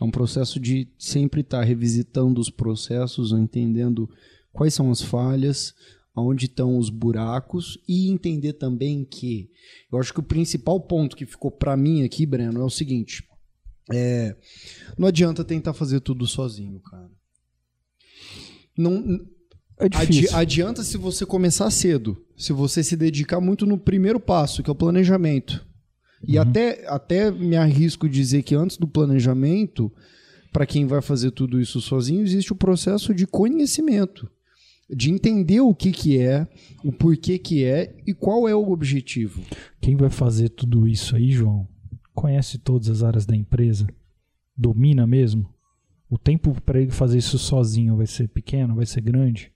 É 0.00 0.04
um 0.04 0.10
processo 0.10 0.58
de 0.60 0.88
sempre 0.98 1.40
estar 1.42 1.62
revisitando 1.62 2.40
os 2.40 2.50
processos, 2.50 3.32
entendendo 3.32 4.08
quais 4.52 4.74
são 4.74 4.90
as 4.90 5.00
falhas, 5.02 5.74
aonde 6.14 6.46
estão 6.46 6.76
os 6.76 6.90
buracos 6.90 7.78
e 7.88 8.08
entender 8.10 8.52
também 8.54 9.04
que 9.04 9.48
eu 9.90 9.98
acho 9.98 10.12
que 10.12 10.20
o 10.20 10.24
principal 10.24 10.80
ponto 10.80 11.16
que 11.16 11.24
ficou 11.26 11.50
para 11.50 11.76
mim 11.76 12.02
aqui, 12.04 12.26
Breno, 12.26 12.60
é 12.60 12.64
o 12.64 12.70
seguinte: 12.70 13.22
é, 13.92 14.36
não 14.98 15.08
adianta 15.08 15.44
tentar 15.44 15.72
fazer 15.72 16.00
tudo 16.00 16.26
sozinho, 16.26 16.80
cara. 16.80 17.10
Não, 18.76 19.18
É 19.80 19.86
Adi- 19.86 20.06
difícil. 20.12 20.36
adianta 20.36 20.82
se 20.84 20.96
você 20.96 21.26
começar 21.26 21.70
cedo, 21.70 22.16
se 22.36 22.52
você 22.52 22.82
se 22.84 22.96
dedicar 22.96 23.40
muito 23.40 23.66
no 23.66 23.78
primeiro 23.78 24.20
passo, 24.20 24.62
que 24.62 24.70
é 24.70 24.72
o 24.72 24.76
planejamento. 24.76 25.66
E 26.26 26.36
Uhum. 26.36 26.42
até, 26.42 26.86
até 26.88 27.30
me 27.30 27.56
arrisco 27.56 28.08
dizer 28.08 28.42
que 28.42 28.54
antes 28.54 28.76
do 28.76 28.86
planejamento, 28.86 29.92
para 30.52 30.66
quem 30.66 30.86
vai 30.86 31.02
fazer 31.02 31.30
tudo 31.30 31.60
isso 31.60 31.80
sozinho, 31.80 32.22
existe 32.22 32.52
o 32.52 32.56
processo 32.56 33.14
de 33.14 33.26
conhecimento, 33.26 34.30
de 34.88 35.10
entender 35.10 35.60
o 35.60 35.74
que, 35.74 35.90
que 35.90 36.18
é, 36.18 36.46
o 36.84 36.92
porquê 36.92 37.38
que 37.38 37.64
é 37.64 37.96
e 38.06 38.12
qual 38.14 38.48
é 38.48 38.54
o 38.54 38.70
objetivo. 38.70 39.42
Quem 39.80 39.96
vai 39.96 40.10
fazer 40.10 40.50
tudo 40.50 40.86
isso 40.86 41.16
aí, 41.16 41.32
João, 41.32 41.66
conhece 42.14 42.58
todas 42.58 42.88
as 42.88 43.02
áreas 43.02 43.26
da 43.26 43.34
empresa? 43.36 43.86
Domina 44.56 45.06
mesmo? 45.06 45.48
O 46.10 46.18
tempo 46.18 46.54
para 46.60 46.80
ele 46.80 46.90
fazer 46.90 47.18
isso 47.18 47.38
sozinho 47.38 47.96
vai 47.96 48.06
ser 48.06 48.28
pequeno, 48.28 48.74
vai 48.74 48.84
ser 48.86 49.00
grande? 49.00 49.51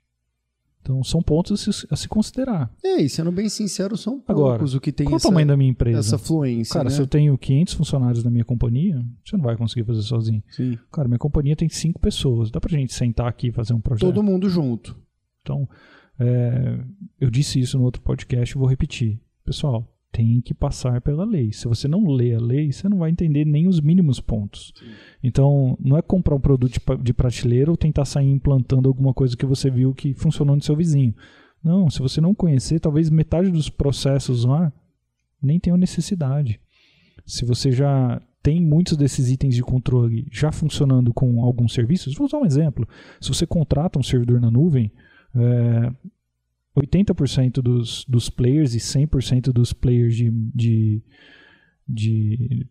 Então 0.86 1.02
são 1.02 1.20
pontos 1.20 1.68
a 1.90 1.96
se, 1.96 2.08
considerar. 2.08 2.70
É, 2.82 3.02
e 3.02 3.08
sendo 3.08 3.32
bem 3.32 3.48
sincero, 3.48 3.96
são 3.96 4.22
Agora, 4.28 4.50
poucos 4.50 4.72
o 4.72 4.80
que 4.80 4.92
tem 4.92 5.04
Qual 5.04 5.16
essa, 5.16 5.26
o 5.26 5.30
tamanho 5.32 5.48
da 5.48 5.56
minha 5.56 5.70
empresa? 5.70 5.98
essa 5.98 6.16
fluência. 6.16 6.74
Cara, 6.74 6.84
né? 6.84 6.90
se 6.90 7.02
eu 7.02 7.08
tenho 7.08 7.36
500 7.36 7.74
funcionários 7.74 8.22
na 8.22 8.30
minha 8.30 8.44
companhia, 8.44 9.04
você 9.24 9.36
não 9.36 9.42
vai 9.42 9.56
conseguir 9.56 9.84
fazer 9.84 10.02
sozinho. 10.02 10.44
Sim. 10.48 10.78
Cara, 10.92 11.08
minha 11.08 11.18
companhia 11.18 11.56
tem 11.56 11.68
cinco 11.68 11.98
pessoas. 11.98 12.52
Dá 12.52 12.60
pra 12.60 12.70
gente 12.70 12.94
sentar 12.94 13.26
aqui 13.26 13.48
e 13.48 13.52
fazer 13.52 13.74
um 13.74 13.80
projeto? 13.80 14.06
Todo 14.06 14.22
mundo 14.22 14.48
junto. 14.48 14.96
Então, 15.42 15.68
é, 16.20 16.78
eu 17.20 17.30
disse 17.30 17.58
isso 17.58 17.76
no 17.76 17.84
outro 17.84 18.00
podcast 18.02 18.54
e 18.54 18.58
vou 18.58 18.68
repetir. 18.68 19.20
Pessoal, 19.44 19.92
tem 20.16 20.40
que 20.40 20.54
passar 20.54 21.02
pela 21.02 21.26
lei. 21.26 21.52
Se 21.52 21.68
você 21.68 21.86
não 21.86 22.06
lê 22.08 22.34
a 22.34 22.40
lei, 22.40 22.72
você 22.72 22.88
não 22.88 22.98
vai 22.98 23.10
entender 23.10 23.44
nem 23.44 23.68
os 23.68 23.82
mínimos 23.82 24.18
pontos. 24.18 24.72
Sim. 24.74 24.86
Então, 25.22 25.76
não 25.78 25.98
é 25.98 26.00
comprar 26.00 26.34
um 26.34 26.40
produto 26.40 26.80
de 27.02 27.12
prateleira 27.12 27.70
ou 27.70 27.76
tentar 27.76 28.06
sair 28.06 28.30
implantando 28.30 28.88
alguma 28.88 29.12
coisa 29.12 29.36
que 29.36 29.44
você 29.44 29.70
viu 29.70 29.92
que 29.92 30.14
funcionou 30.14 30.56
no 30.56 30.62
seu 30.62 30.74
vizinho. 30.74 31.14
Não, 31.62 31.90
se 31.90 31.98
você 31.98 32.18
não 32.18 32.34
conhecer, 32.34 32.80
talvez 32.80 33.10
metade 33.10 33.50
dos 33.50 33.68
processos 33.68 34.46
lá 34.46 34.72
nem 35.42 35.60
tenha 35.60 35.76
necessidade. 35.76 36.58
Se 37.26 37.44
você 37.44 37.70
já 37.70 38.22
tem 38.42 38.64
muitos 38.64 38.96
desses 38.96 39.28
itens 39.30 39.54
de 39.54 39.62
controle 39.62 40.26
já 40.32 40.50
funcionando 40.50 41.12
com 41.12 41.44
alguns 41.44 41.74
serviços, 41.74 42.14
vou 42.14 42.26
usar 42.26 42.38
um 42.38 42.46
exemplo. 42.46 42.88
Se 43.20 43.28
você 43.28 43.46
contrata 43.46 43.98
um 43.98 44.02
servidor 44.02 44.40
na 44.40 44.50
nuvem, 44.50 44.90
é, 45.34 45.92
80% 46.76 47.62
dos, 47.62 48.04
dos 48.06 48.28
players 48.28 48.74
e 48.74 48.78
100% 48.78 49.52
dos 49.52 49.72
players 49.72 50.14
de, 50.14 50.30
de, 50.54 51.02
de 51.88 52.66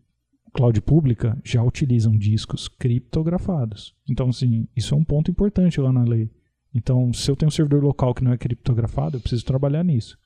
cloud 0.54 0.80
pública 0.82 1.38
já 1.44 1.64
utilizam 1.64 2.16
discos 2.16 2.68
criptografados. 2.68 3.96
Então, 4.10 4.30
assim, 4.30 4.68
isso 4.76 4.94
é 4.94 4.98
um 4.98 5.04
ponto 5.04 5.32
importante 5.32 5.82
lá 5.82 5.92
na 5.92 6.04
lei. 6.04 6.30
Então, 6.74 7.12
se 7.14 7.30
eu 7.32 7.36
tenho 7.36 7.48
um 7.48 7.52
servidor 7.52 7.84
local 7.84 8.14
que 8.14 8.24
não 8.24 8.32
é 8.32 8.38
criptografado, 8.38 9.18
eu 9.18 9.22
preciso 9.22 9.46
trabalhar 9.46 9.84
nisso. 9.84 10.18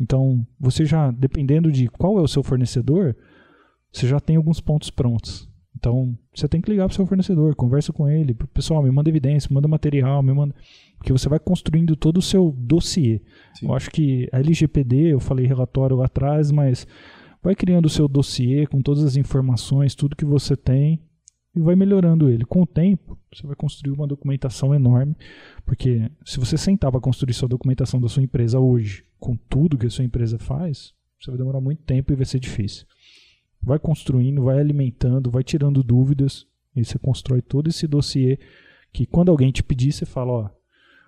Então, 0.00 0.46
você 0.58 0.84
já, 0.84 1.10
dependendo 1.10 1.70
de 1.70 1.88
qual 1.88 2.18
é 2.18 2.22
o 2.22 2.28
seu 2.28 2.42
fornecedor, 2.42 3.16
você 3.92 4.06
já 4.06 4.20
tem 4.20 4.36
alguns 4.36 4.60
pontos 4.60 4.90
prontos. 4.90 5.47
Então, 5.78 6.18
você 6.34 6.48
tem 6.48 6.60
que 6.60 6.68
ligar 6.68 6.86
para 6.86 6.92
o 6.92 6.96
seu 6.96 7.06
fornecedor, 7.06 7.54
conversa 7.54 7.92
com 7.92 8.08
ele, 8.08 8.34
pessoal, 8.52 8.82
me 8.82 8.90
manda 8.90 9.08
evidência, 9.08 9.48
me 9.48 9.54
manda 9.54 9.68
material, 9.68 10.20
me 10.24 10.32
manda. 10.32 10.52
Porque 10.98 11.12
você 11.12 11.28
vai 11.28 11.38
construindo 11.38 11.94
todo 11.94 12.16
o 12.16 12.22
seu 12.22 12.52
dossiê. 12.58 13.22
Sim. 13.54 13.66
Eu 13.66 13.74
acho 13.74 13.88
que 13.88 14.28
a 14.32 14.40
LGPD, 14.40 15.12
eu 15.12 15.20
falei 15.20 15.46
relatório 15.46 15.96
lá 15.96 16.06
atrás, 16.06 16.50
mas 16.50 16.84
vai 17.40 17.54
criando 17.54 17.86
o 17.86 17.88
seu 17.90 18.08
dossiê 18.08 18.66
com 18.66 18.82
todas 18.82 19.04
as 19.04 19.16
informações, 19.16 19.94
tudo 19.94 20.16
que 20.16 20.24
você 20.24 20.56
tem, 20.56 21.00
e 21.54 21.60
vai 21.60 21.76
melhorando 21.76 22.28
ele. 22.28 22.44
Com 22.44 22.62
o 22.62 22.66
tempo, 22.66 23.16
você 23.32 23.46
vai 23.46 23.54
construir 23.54 23.92
uma 23.92 24.08
documentação 24.08 24.74
enorme, 24.74 25.16
porque 25.64 26.10
se 26.24 26.40
você 26.40 26.58
sentar 26.58 26.90
para 26.90 27.00
construir 27.00 27.34
sua 27.34 27.48
documentação 27.48 28.00
da 28.00 28.08
sua 28.08 28.24
empresa 28.24 28.58
hoje, 28.58 29.04
com 29.20 29.36
tudo 29.48 29.78
que 29.78 29.86
a 29.86 29.90
sua 29.90 30.04
empresa 30.04 30.40
faz, 30.40 30.92
você 31.20 31.30
vai 31.30 31.38
demorar 31.38 31.60
muito 31.60 31.82
tempo 31.82 32.12
e 32.12 32.16
vai 32.16 32.26
ser 32.26 32.40
difícil. 32.40 32.84
Vai 33.62 33.78
construindo, 33.78 34.44
vai 34.44 34.58
alimentando, 34.58 35.30
vai 35.30 35.42
tirando 35.42 35.82
dúvidas, 35.82 36.46
e 36.74 36.84
você 36.84 36.98
constrói 36.98 37.42
todo 37.42 37.68
esse 37.68 37.86
dossiê 37.86 38.38
que 38.92 39.04
quando 39.04 39.30
alguém 39.30 39.50
te 39.50 39.62
pedir, 39.62 39.92
você 39.92 40.06
fala, 40.06 40.32
ó, 40.32 40.50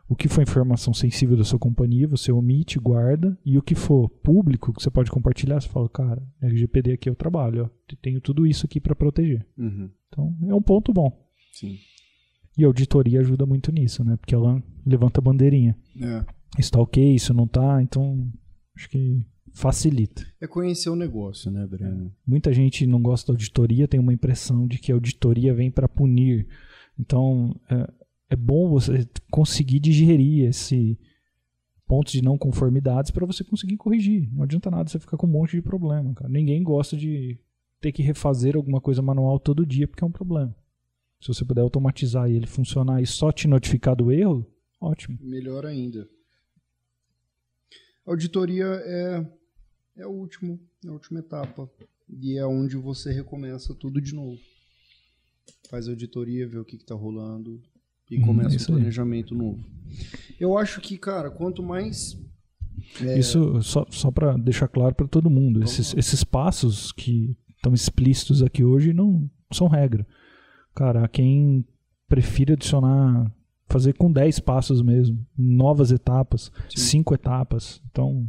o 0.08 0.16
que 0.16 0.28
for 0.28 0.42
informação 0.42 0.92
sensível 0.92 1.36
da 1.36 1.44
sua 1.44 1.58
companhia, 1.58 2.08
você 2.08 2.32
omite, 2.32 2.78
guarda, 2.78 3.38
e 3.44 3.56
o 3.56 3.62
que 3.62 3.76
for 3.76 4.08
público, 4.08 4.72
que 4.72 4.82
você 4.82 4.90
pode 4.90 5.10
compartilhar, 5.10 5.60
você 5.60 5.68
fala, 5.68 5.88
cara, 5.88 6.22
LGPD 6.42 6.92
aqui 6.92 7.08
é 7.08 7.12
o 7.12 7.16
trabalho, 7.16 7.66
ó, 7.66 7.94
tenho 8.02 8.20
tudo 8.20 8.46
isso 8.46 8.66
aqui 8.66 8.80
para 8.80 8.96
proteger. 8.96 9.46
Uhum. 9.56 9.88
Então, 10.08 10.36
é 10.48 10.54
um 10.54 10.60
ponto 10.60 10.92
bom. 10.92 11.16
Sim. 11.52 11.78
E 12.58 12.64
a 12.64 12.66
auditoria 12.66 13.20
ajuda 13.20 13.46
muito 13.46 13.70
nisso, 13.70 14.02
né? 14.04 14.16
Porque 14.16 14.34
ela 14.34 14.60
levanta 14.84 15.20
a 15.20 15.22
bandeirinha. 15.22 15.76
É. 16.00 16.24
Está 16.58 16.80
ok, 16.80 17.14
isso 17.14 17.32
não 17.32 17.46
tá, 17.46 17.80
então 17.80 18.28
acho 18.74 18.90
que 18.90 19.24
facilita. 19.52 20.26
É 20.40 20.46
conhecer 20.46 20.90
o 20.90 20.96
negócio, 20.96 21.50
né, 21.50 21.66
Breno? 21.66 22.12
Muita 22.26 22.52
gente 22.52 22.86
não 22.86 23.00
gosta 23.00 23.28
da 23.28 23.34
auditoria, 23.34 23.88
tem 23.88 24.00
uma 24.00 24.12
impressão 24.12 24.66
de 24.66 24.78
que 24.78 24.92
a 24.92 24.94
auditoria 24.94 25.54
vem 25.54 25.70
para 25.70 25.88
punir. 25.88 26.46
Então, 26.98 27.58
é, 27.70 27.90
é 28.30 28.36
bom 28.36 28.68
você 28.68 29.06
conseguir 29.30 29.80
digerir 29.80 30.48
esse 30.48 30.98
pontos 31.90 32.12
de 32.12 32.22
não 32.22 32.38
conformidades 32.38 33.10
para 33.10 33.26
você 33.26 33.42
conseguir 33.42 33.76
corrigir. 33.76 34.32
Não 34.32 34.44
adianta 34.44 34.70
nada 34.70 34.88
você 34.88 35.00
ficar 35.00 35.16
com 35.16 35.26
um 35.26 35.30
monte 35.30 35.56
de 35.56 35.62
problema, 35.62 36.14
cara. 36.14 36.30
Ninguém 36.30 36.62
gosta 36.62 36.96
de 36.96 37.36
ter 37.80 37.90
que 37.90 38.00
refazer 38.00 38.54
alguma 38.54 38.80
coisa 38.80 39.02
manual 39.02 39.40
todo 39.40 39.66
dia 39.66 39.88
porque 39.88 40.04
é 40.04 40.06
um 40.06 40.12
problema. 40.12 40.54
Se 41.20 41.26
você 41.26 41.44
puder 41.44 41.62
automatizar 41.62 42.30
e 42.30 42.36
ele 42.36 42.46
funcionar 42.46 43.02
e 43.02 43.06
só 43.06 43.32
te 43.32 43.48
notificar 43.48 43.96
do 43.96 44.12
erro, 44.12 44.46
ótimo. 44.80 45.18
Melhor 45.20 45.66
ainda. 45.66 46.08
auditoria 48.06 48.66
é, 48.66 49.26
é 50.00 50.06
o 50.06 50.10
último, 50.10 50.58
é 50.84 50.88
a 50.88 50.92
última 50.92 51.20
etapa. 51.20 51.70
E 52.08 52.36
é 52.36 52.44
onde 52.44 52.76
você 52.76 53.12
recomeça 53.12 53.74
tudo 53.74 54.00
de 54.00 54.14
novo. 54.14 54.38
Faz 55.68 55.88
auditoria, 55.88 56.48
vê 56.48 56.58
o 56.58 56.64
que 56.64 56.76
está 56.76 56.94
rolando, 56.94 57.60
e 58.10 58.18
hum, 58.18 58.22
começa 58.22 58.62
um 58.62 58.74
planejamento 58.74 59.34
aí. 59.34 59.38
novo. 59.38 59.64
Eu 60.38 60.58
acho 60.58 60.80
que, 60.80 60.98
cara, 60.98 61.30
quanto 61.30 61.62
mais. 61.62 62.18
É... 63.00 63.18
Isso, 63.18 63.62
só, 63.62 63.86
só 63.90 64.10
para 64.10 64.36
deixar 64.36 64.66
claro 64.66 64.94
para 64.94 65.06
todo 65.06 65.30
mundo, 65.30 65.62
esses, 65.62 65.94
esses 65.94 66.24
passos 66.24 66.90
que 66.92 67.36
estão 67.54 67.72
explícitos 67.72 68.42
aqui 68.42 68.64
hoje 68.64 68.92
não 68.92 69.30
são 69.52 69.68
regra. 69.68 70.06
Cara, 70.74 71.06
quem 71.06 71.64
prefira 72.08 72.54
adicionar, 72.54 73.30
fazer 73.68 73.92
com 73.94 74.10
10 74.10 74.40
passos 74.40 74.82
mesmo, 74.82 75.24
novas 75.36 75.92
etapas, 75.92 76.50
5 76.74 77.14
etapas. 77.14 77.80
Então, 77.90 78.28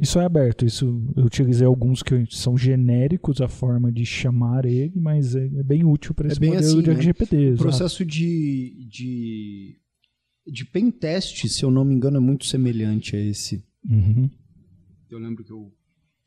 isso 0.00 0.18
é 0.18 0.24
aberto. 0.24 0.64
Isso 0.64 1.02
eu 1.16 1.24
utilizei 1.24 1.66
alguns 1.66 2.02
que 2.02 2.26
são 2.30 2.56
genéricos 2.56 3.40
a 3.40 3.48
forma 3.48 3.92
de 3.92 4.04
chamar 4.06 4.64
ele, 4.64 4.98
mas 4.98 5.36
é, 5.36 5.44
é 5.44 5.62
bem 5.62 5.84
útil 5.84 6.14
para 6.14 6.28
é 6.28 6.32
esse 6.32 6.40
modelo 6.40 6.58
assim, 6.58 6.82
de 6.82 6.90
LGPD. 6.90 7.36
Né? 7.36 7.54
O 7.54 7.58
processo 7.58 8.04
de, 8.04 8.88
de, 8.88 9.76
de 10.46 10.64
pen 10.64 10.90
test, 10.90 11.46
se 11.46 11.62
eu 11.62 11.70
não 11.70 11.84
me 11.84 11.94
engano, 11.94 12.16
é 12.16 12.20
muito 12.20 12.46
semelhante 12.46 13.14
a 13.14 13.20
esse. 13.20 13.62
Uhum. 13.88 14.30
Eu 15.10 15.18
lembro 15.18 15.44
que 15.44 15.52
eu 15.52 15.70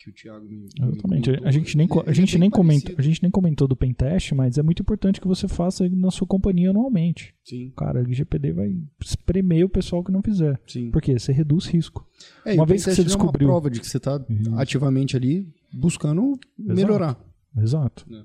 que 0.03 0.09
o 0.09 0.13
Thiago 0.13 0.45
me, 0.45 0.67
Exatamente. 0.81 1.31
Me 1.31 1.39
a 1.45 1.51
gente 1.51 1.77
nem, 1.77 1.87
a 2.05 2.11
gente 2.11 2.37
nem 2.37 2.49
comentou, 2.49 2.95
a 2.97 3.01
gente 3.01 3.21
nem 3.21 3.31
comentou 3.31 3.67
do 3.67 3.75
pentest, 3.75 4.33
mas 4.33 4.57
é 4.57 4.61
muito 4.61 4.81
importante 4.81 5.21
que 5.21 5.27
você 5.27 5.47
faça 5.47 5.87
na 5.89 6.11
sua 6.11 6.27
companhia 6.27 6.71
anualmente. 6.71 7.33
Sim. 7.45 7.71
Cara, 7.77 7.99
a 7.99 8.03
LGPD 8.03 8.51
vai 8.51 8.75
espremer 9.01 9.65
o 9.65 9.69
pessoal 9.69 10.03
que 10.03 10.11
não 10.11 10.21
fizer. 10.21 10.59
Sim. 10.67 10.91
Porque 10.91 11.17
você 11.17 11.31
reduz 11.31 11.67
risco. 11.67 12.05
É, 12.45 12.53
uma 12.53 12.65
vez 12.65 12.83
que 12.83 12.91
você 12.91 13.03
descobriu, 13.03 13.47
é 13.47 13.51
uma 13.51 13.61
prova 13.61 13.71
de 13.71 13.79
que 13.79 13.87
você 13.87 13.97
está 13.97 14.23
ativamente 14.57 15.15
ali 15.15 15.47
buscando 15.71 16.37
Exato. 16.59 16.75
melhorar. 16.75 17.19
Exato. 17.57 18.05
É. 18.11 18.23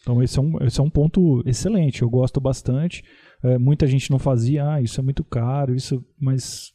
Então 0.00 0.22
esse 0.22 0.38
é, 0.38 0.42
um, 0.42 0.56
esse 0.62 0.80
é 0.80 0.82
um 0.82 0.90
ponto 0.90 1.42
excelente. 1.46 2.02
Eu 2.02 2.10
gosto 2.10 2.40
bastante. 2.40 3.04
É, 3.42 3.58
muita 3.58 3.86
gente 3.86 4.10
não 4.10 4.18
fazia, 4.18 4.72
ah, 4.72 4.82
isso 4.82 5.00
é 5.00 5.04
muito 5.04 5.22
caro, 5.22 5.74
isso, 5.74 6.04
mas 6.18 6.72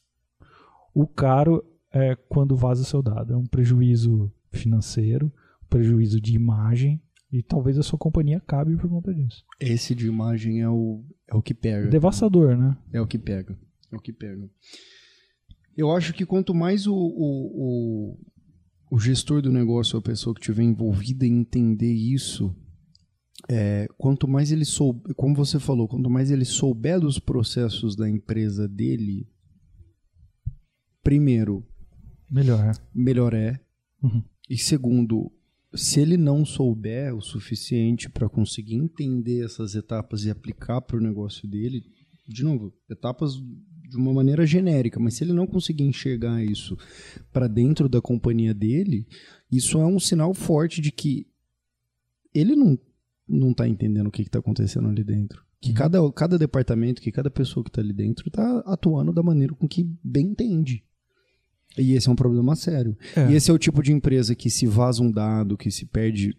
o 0.93 1.07
caro 1.07 1.63
é 1.93 2.15
quando 2.15 2.55
vaza 2.55 2.83
seu 2.83 3.01
dado. 3.01 3.33
É 3.33 3.37
um 3.37 3.45
prejuízo 3.45 4.31
financeiro, 4.51 5.31
um 5.63 5.67
prejuízo 5.67 6.19
de 6.19 6.33
imagem 6.33 7.01
e 7.31 7.41
talvez 7.41 7.77
a 7.77 7.83
sua 7.83 7.97
companhia 7.97 8.37
acabe 8.37 8.75
por 8.75 8.89
conta 8.89 9.13
disso. 9.13 9.45
Esse 9.59 9.95
de 9.95 10.07
imagem 10.07 10.61
é 10.61 10.69
o, 10.69 11.03
é 11.27 11.35
o 11.35 11.41
que 11.41 11.53
pega. 11.53 11.87
Devastador, 11.87 12.57
né? 12.57 12.77
É 12.91 12.99
o 12.99 13.07
que 13.07 13.17
pega. 13.17 13.57
É 13.91 13.95
o 13.95 13.99
que 13.99 14.11
pega. 14.11 14.49
Eu 15.75 15.91
acho 15.91 16.13
que 16.13 16.25
quanto 16.25 16.53
mais 16.53 16.85
o, 16.87 16.93
o, 16.93 18.17
o, 18.17 18.19
o 18.91 18.99
gestor 18.99 19.41
do 19.41 19.51
negócio, 19.51 19.97
a 19.97 20.01
pessoa 20.01 20.33
que 20.33 20.41
estiver 20.41 20.63
envolvida 20.63 21.25
em 21.25 21.39
entender 21.39 21.93
isso, 21.93 22.53
é, 23.49 23.87
quanto 23.97 24.27
mais 24.27 24.51
ele 24.51 24.65
souber, 24.65 25.15
como 25.15 25.33
você 25.33 25.59
falou, 25.59 25.87
quanto 25.87 26.09
mais 26.09 26.29
ele 26.29 26.45
souber 26.45 26.99
dos 26.99 27.17
processos 27.17 27.95
da 27.95 28.09
empresa 28.09 28.67
dele, 28.67 29.27
primeiro, 31.01 31.65
Melhor. 32.31 32.63
É. 32.63 32.71
Melhor 32.93 33.33
é. 33.33 33.59
Uhum. 34.01 34.23
E 34.49 34.57
segundo, 34.57 35.31
se 35.73 35.99
ele 35.99 36.17
não 36.17 36.45
souber 36.45 37.15
o 37.15 37.21
suficiente 37.21 38.09
para 38.09 38.29
conseguir 38.29 38.75
entender 38.75 39.45
essas 39.45 39.75
etapas 39.75 40.23
e 40.23 40.29
aplicar 40.29 40.81
para 40.81 40.97
o 40.97 41.01
negócio 41.01 41.47
dele, 41.47 41.83
de 42.27 42.43
novo, 42.43 42.73
etapas 42.89 43.33
de 43.35 43.97
uma 43.97 44.13
maneira 44.13 44.45
genérica, 44.45 44.99
mas 44.99 45.15
se 45.15 45.23
ele 45.23 45.33
não 45.33 45.45
conseguir 45.45 45.83
enxergar 45.83 46.43
isso 46.43 46.77
para 47.33 47.47
dentro 47.47 47.89
da 47.89 48.01
companhia 48.01 48.53
dele, 48.53 49.05
isso 49.51 49.77
é 49.79 49.85
um 49.85 49.99
sinal 49.99 50.33
forte 50.33 50.79
de 50.79 50.91
que 50.91 51.27
ele 52.33 52.55
não 52.55 52.79
não 53.27 53.51
está 53.51 53.67
entendendo 53.67 54.07
o 54.07 54.11
que 54.11 54.23
está 54.23 54.39
acontecendo 54.39 54.89
ali 54.89 55.03
dentro. 55.03 55.43
Que 55.61 55.69
uhum. 55.69 55.75
cada, 55.75 56.11
cada 56.11 56.37
departamento, 56.37 57.01
que 57.01 57.11
cada 57.11 57.29
pessoa 57.29 57.63
que 57.63 57.69
está 57.69 57.79
ali 57.79 57.93
dentro 57.93 58.27
está 58.27 58.59
atuando 58.65 59.13
da 59.13 59.23
maneira 59.23 59.53
com 59.53 59.67
que 59.67 59.89
bem 60.03 60.27
entende. 60.27 60.83
E 61.77 61.93
esse 61.93 62.09
é 62.09 62.11
um 62.11 62.15
problema 62.15 62.55
sério. 62.55 62.97
É. 63.15 63.31
E 63.31 63.35
esse 63.35 63.49
é 63.49 63.53
o 63.53 63.57
tipo 63.57 63.81
de 63.81 63.93
empresa 63.93 64.35
que 64.35 64.49
se 64.49 64.67
vaza 64.67 65.01
um 65.01 65.11
dado, 65.11 65.57
que 65.57 65.71
se 65.71 65.85
perde, 65.85 66.35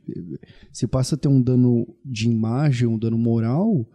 se 0.72 0.86
passa 0.86 1.14
a 1.14 1.18
ter 1.18 1.28
um 1.28 1.40
dano 1.40 1.86
de 2.04 2.28
imagem, 2.28 2.86
um 2.86 2.98
dano 2.98 3.16
moral, 3.16 3.86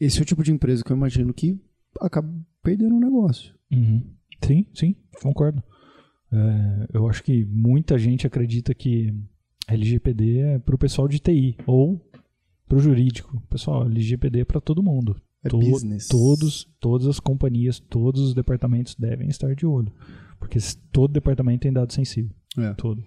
esse 0.00 0.18
é 0.18 0.22
o 0.22 0.24
tipo 0.24 0.42
de 0.42 0.52
empresa 0.52 0.84
que 0.84 0.92
eu 0.92 0.96
imagino 0.96 1.32
que 1.34 1.60
acaba 2.00 2.28
perdendo 2.62 2.96
o 2.96 3.00
negócio. 3.00 3.54
Uhum. 3.72 4.02
Sim, 4.42 4.66
sim, 4.72 4.96
concordo. 5.22 5.62
É, 6.32 6.88
eu 6.92 7.08
acho 7.08 7.22
que 7.22 7.44
muita 7.44 7.98
gente 7.98 8.26
acredita 8.26 8.74
que 8.74 9.14
LGPD 9.68 10.38
é 10.38 10.58
para 10.58 10.74
o 10.74 10.78
pessoal 10.78 11.08
de 11.08 11.18
TI 11.18 11.56
ou 11.66 12.00
para 12.68 12.78
o 12.78 12.80
jurídico. 12.80 13.42
Pessoal, 13.48 13.86
LGPD 13.86 14.40
é 14.40 14.44
para 14.44 14.60
todo 14.60 14.82
mundo. 14.82 15.20
É 15.44 15.48
to 15.48 15.58
business. 15.58 16.08
Todos, 16.08 16.68
todas 16.80 17.06
as 17.06 17.20
companhias, 17.20 17.78
todos 17.78 18.20
os 18.20 18.34
departamentos 18.34 18.94
devem 18.94 19.28
estar 19.28 19.54
de 19.54 19.66
olho 19.66 19.92
Porque 20.44 20.58
todo 20.92 21.12
departamento 21.12 21.62
tem 21.62 21.72
dado 21.72 21.92
sensível. 21.92 22.30
É. 22.58 22.74
Todo. 22.74 23.02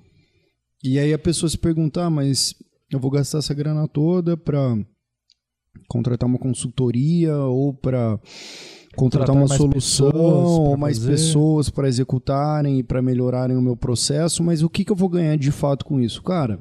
E 0.84 0.98
aí 0.98 1.14
a 1.14 1.20
pessoa 1.20 1.48
se 1.50 1.58
perguntar, 1.58 2.06
ah, 2.06 2.10
mas 2.10 2.56
eu 2.92 3.00
vou 3.00 3.12
gastar 3.12 3.38
essa 3.38 3.54
grana 3.54 3.88
toda 3.88 4.36
para 4.36 4.76
contratar 5.88 6.28
uma 6.28 6.40
consultoria 6.40 7.36
ou 7.38 7.76
para 7.76 8.20
contratar 8.96 9.36
uma 9.36 9.48
solução 9.48 10.12
ou 10.16 10.78
mais 10.78 10.98
fazer. 10.98 11.12
pessoas 11.12 11.70
para 11.70 11.88
executarem 11.88 12.80
e 12.80 12.84
para 12.84 13.02
melhorarem 13.02 13.56
o 13.56 13.62
meu 13.62 13.78
processo, 13.78 14.44
mas 14.44 14.64
o 14.64 14.70
que, 14.70 14.84
que 14.84 14.92
eu 14.92 14.96
vou 14.96 15.10
ganhar 15.10 15.38
de 15.38 15.52
fato 15.52 15.86
com 15.86 16.02
isso? 16.02 16.24
Cara, 16.24 16.60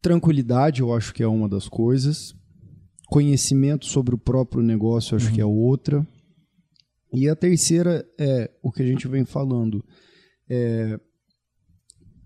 tranquilidade 0.00 0.80
eu 0.80 0.94
acho 0.94 1.12
que 1.12 1.24
é 1.24 1.26
uma 1.26 1.48
das 1.48 1.68
coisas, 1.68 2.34
conhecimento 3.08 3.86
sobre 3.86 4.14
o 4.14 4.18
próprio 4.18 4.62
negócio 4.62 5.14
eu 5.14 5.16
acho 5.16 5.28
uhum. 5.28 5.34
que 5.34 5.40
é 5.40 5.44
outra, 5.44 6.06
e 7.12 7.28
a 7.28 7.36
terceira 7.36 8.06
é 8.18 8.50
o 8.62 8.70
que 8.70 8.82
a 8.82 8.86
gente 8.86 9.06
vem 9.08 9.24
falando, 9.24 9.84
é 10.48 10.98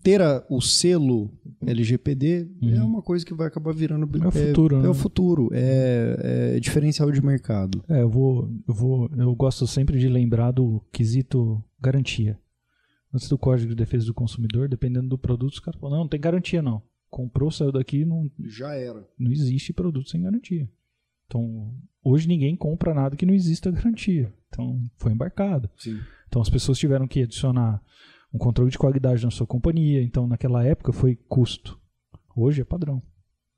ter 0.06 0.22
a, 0.22 0.46
o 0.48 0.60
selo 0.60 1.36
LGPD 1.66 2.48
é 2.62 2.64
uhum. 2.64 2.76
é 2.76 2.82
uma 2.84 3.02
coisa 3.02 3.26
que 3.26 3.34
vai 3.34 3.48
acabar 3.48 3.74
virando 3.74 4.08
é 4.22 4.28
o 4.28 4.30
futuro, 4.30 4.76
é, 4.76 4.78
né? 4.78 4.86
é 4.86 4.88
o 4.88 4.94
futuro, 4.94 5.48
é, 5.52 6.54
é, 6.54 6.60
diferencial 6.60 7.10
de 7.10 7.20
mercado. 7.20 7.82
É, 7.88 8.02
eu 8.02 8.08
vou, 8.08 8.48
eu 8.68 8.72
vou, 8.72 9.10
eu 9.18 9.34
gosto 9.34 9.66
sempre 9.66 9.98
de 9.98 10.08
lembrar 10.08 10.52
do 10.52 10.80
quesito 10.92 11.60
garantia. 11.80 12.38
Antes 13.12 13.28
do 13.28 13.36
Código 13.36 13.70
de 13.70 13.74
Defesa 13.74 14.06
do 14.06 14.14
Consumidor, 14.14 14.68
dependendo 14.68 15.08
do 15.08 15.18
produto, 15.18 15.54
os 15.54 15.58
caras 15.58 15.80
falam, 15.80 15.96
não, 15.96 16.04
não 16.04 16.08
tem 16.08 16.20
garantia 16.20 16.62
não. 16.62 16.80
Comprou, 17.10 17.50
saiu 17.50 17.72
daqui, 17.72 18.04
não 18.04 18.30
já 18.44 18.74
era. 18.74 19.04
Não 19.18 19.32
existe 19.32 19.72
produto 19.72 20.08
sem 20.08 20.22
garantia. 20.22 20.70
Então, 21.26 21.74
hoje 22.04 22.28
ninguém 22.28 22.54
compra 22.54 22.94
nada 22.94 23.16
que 23.16 23.26
não 23.26 23.34
exista 23.34 23.72
garantia. 23.72 24.32
Então, 24.56 24.80
foi 24.96 25.12
embarcado. 25.12 25.68
Sim. 25.76 25.98
Então, 26.28 26.40
as 26.40 26.50
pessoas 26.50 26.78
tiveram 26.78 27.06
que 27.06 27.22
adicionar 27.22 27.80
um 28.32 28.38
controle 28.38 28.70
de 28.70 28.78
qualidade 28.78 29.24
na 29.24 29.30
sua 29.30 29.46
companhia. 29.46 30.02
Então, 30.02 30.26
naquela 30.26 30.64
época 30.64 30.92
foi 30.92 31.16
custo. 31.28 31.78
Hoje 32.34 32.62
é 32.62 32.64
padrão. 32.64 33.02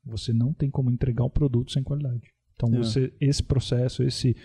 Você 0.05 0.33
não 0.33 0.53
tem 0.53 0.69
como 0.69 0.91
entregar 0.91 1.23
um 1.23 1.29
produto 1.29 1.71
sem 1.71 1.83
qualidade. 1.83 2.33
Então, 2.55 2.73
é. 2.73 2.77
você, 2.77 3.13
esse 3.19 3.43
processo, 3.43 4.03
esse 4.03 4.35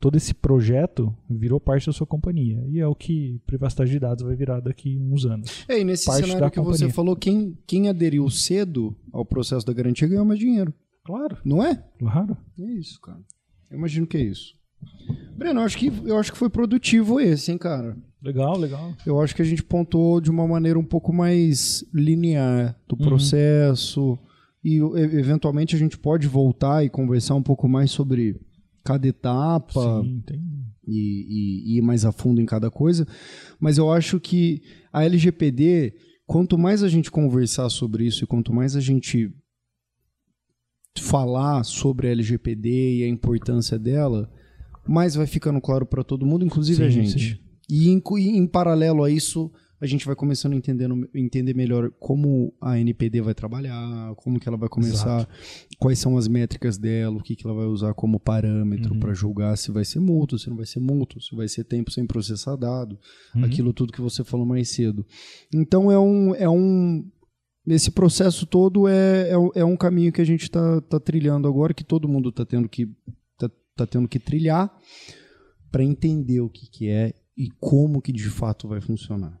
todo 0.00 0.16
esse 0.16 0.34
projeto 0.34 1.16
virou 1.30 1.58
parte 1.58 1.86
da 1.86 1.92
sua 1.92 2.06
companhia. 2.06 2.62
E 2.68 2.78
é 2.78 2.86
o 2.86 2.94
que 2.94 3.40
privacidade 3.46 3.90
de 3.90 3.98
dados 3.98 4.22
vai 4.22 4.36
virar 4.36 4.60
daqui 4.60 4.98
uns 5.00 5.24
anos. 5.24 5.64
É, 5.66 5.80
e 5.80 5.84
nesse 5.84 6.04
parte 6.04 6.26
cenário 6.26 6.50
que 6.50 6.58
companhia. 6.58 6.78
você 6.78 6.90
falou, 6.90 7.16
quem, 7.16 7.56
quem 7.66 7.88
aderiu 7.88 8.28
cedo 8.28 8.94
ao 9.10 9.24
processo 9.24 9.64
da 9.64 9.72
garantia 9.72 10.06
ganhou 10.06 10.24
mais 10.24 10.38
dinheiro. 10.38 10.74
Claro. 11.04 11.38
Não 11.44 11.62
é? 11.62 11.82
Claro. 11.98 12.36
É 12.58 12.70
isso, 12.72 13.00
cara. 13.00 13.20
Eu 13.70 13.78
imagino 13.78 14.06
que 14.06 14.16
é 14.16 14.22
isso. 14.22 14.54
Breno, 15.36 15.60
eu 15.60 15.64
acho 15.64 15.76
que, 15.76 15.92
eu 16.04 16.18
acho 16.18 16.32
que 16.32 16.38
foi 16.38 16.48
produtivo 16.48 17.20
esse, 17.20 17.50
hein, 17.50 17.58
cara? 17.58 17.96
Legal, 18.22 18.58
legal. 18.58 18.94
Eu 19.04 19.20
acho 19.20 19.36
que 19.36 19.42
a 19.42 19.44
gente 19.44 19.62
pontuou 19.62 20.20
de 20.20 20.30
uma 20.30 20.46
maneira 20.48 20.78
um 20.78 20.84
pouco 20.84 21.12
mais 21.12 21.84
linear 21.92 22.74
do 22.88 22.96
uhum. 22.98 23.06
processo. 23.06 24.18
E 24.64 24.78
eventualmente 24.78 25.76
a 25.76 25.78
gente 25.78 25.98
pode 25.98 26.26
voltar 26.26 26.82
e 26.82 26.88
conversar 26.88 27.34
um 27.34 27.42
pouco 27.42 27.68
mais 27.68 27.90
sobre 27.90 28.40
cada 28.82 29.06
etapa 29.06 30.02
Sim, 30.02 30.22
tem... 30.24 30.40
e, 30.86 30.94
e, 30.96 31.74
e 31.74 31.78
ir 31.78 31.82
mais 31.82 32.06
a 32.06 32.12
fundo 32.12 32.40
em 32.40 32.46
cada 32.46 32.70
coisa. 32.70 33.06
Mas 33.60 33.76
eu 33.76 33.92
acho 33.92 34.18
que 34.18 34.62
a 34.90 35.04
LGPD, 35.04 35.94
quanto 36.26 36.56
mais 36.56 36.82
a 36.82 36.88
gente 36.88 37.10
conversar 37.10 37.68
sobre 37.68 38.06
isso 38.06 38.24
e 38.24 38.26
quanto 38.26 38.54
mais 38.54 38.74
a 38.74 38.80
gente 38.80 39.30
falar 40.98 41.62
sobre 41.64 42.08
a 42.08 42.12
LGPD 42.12 43.00
e 43.00 43.04
a 43.04 43.08
importância 43.08 43.78
dela, 43.78 44.30
mais 44.86 45.14
vai 45.14 45.26
ficando 45.26 45.60
claro 45.60 45.86
para 45.86 46.04
todo 46.04 46.26
mundo, 46.26 46.44
inclusive 46.44 46.78
sim, 46.78 46.84
a 46.84 46.90
gente. 46.90 47.18
Sim. 47.18 47.38
E 47.68 47.88
em, 47.88 48.02
em, 48.36 48.46
paralelo 48.46 49.02
a 49.04 49.10
isso, 49.10 49.50
a 49.80 49.86
gente 49.86 50.06
vai 50.06 50.14
começando 50.14 50.52
a 50.52 50.56
entender, 50.56 50.88
entender 51.14 51.54
melhor 51.54 51.90
como 51.98 52.52
a 52.60 52.78
NPD 52.78 53.22
vai 53.22 53.34
trabalhar, 53.34 54.14
como 54.16 54.38
que 54.38 54.48
ela 54.48 54.56
vai 54.56 54.68
começar, 54.68 55.18
Exato. 55.18 55.34
quais 55.78 55.98
são 55.98 56.16
as 56.16 56.28
métricas 56.28 56.76
dela, 56.76 57.16
o 57.16 57.22
que, 57.22 57.34
que 57.34 57.46
ela 57.46 57.56
vai 57.56 57.66
usar 57.66 57.94
como 57.94 58.20
parâmetro 58.20 58.94
uhum. 58.94 59.00
para 59.00 59.14
julgar 59.14 59.56
se 59.56 59.70
vai 59.70 59.84
ser 59.84 60.00
multa, 60.00 60.36
se 60.36 60.48
não 60.48 60.56
vai 60.56 60.66
ser 60.66 60.80
multa, 60.80 61.18
se 61.20 61.34
vai 61.34 61.48
ser 61.48 61.64
tempo 61.64 61.90
sem 61.90 62.06
processar 62.06 62.56
dado, 62.56 62.98
uhum. 63.34 63.44
aquilo 63.44 63.72
tudo 63.72 63.92
que 63.92 64.00
você 64.00 64.22
falou 64.22 64.46
mais 64.46 64.68
cedo. 64.70 65.04
Então 65.52 65.90
é 65.90 65.98
um, 65.98 66.34
é 66.34 66.48
um 66.48 67.04
esse 67.66 67.90
processo 67.90 68.44
todo 68.44 68.86
é, 68.86 69.30
é, 69.30 69.60
é 69.60 69.64
um 69.64 69.76
caminho 69.76 70.12
que 70.12 70.20
a 70.20 70.24
gente 70.24 70.42
está 70.42 70.80
tá 70.82 71.00
trilhando 71.00 71.48
agora, 71.48 71.72
que 71.72 71.84
todo 71.84 72.08
mundo 72.08 72.28
está 72.28 72.44
tendo 72.44 72.68
que 72.68 72.90
tá, 73.76 73.84
tá 73.84 73.86
tendo 73.86 74.08
que 74.08 74.18
trilhar 74.18 74.72
para 75.70 75.82
entender 75.82 76.40
o 76.40 76.48
que, 76.48 76.68
que 76.68 76.88
é 76.88 77.12
e 77.36 77.50
como 77.60 78.00
que 78.00 78.12
de 78.12 78.28
fato 78.30 78.68
vai 78.68 78.80
funcionar. 78.80 79.38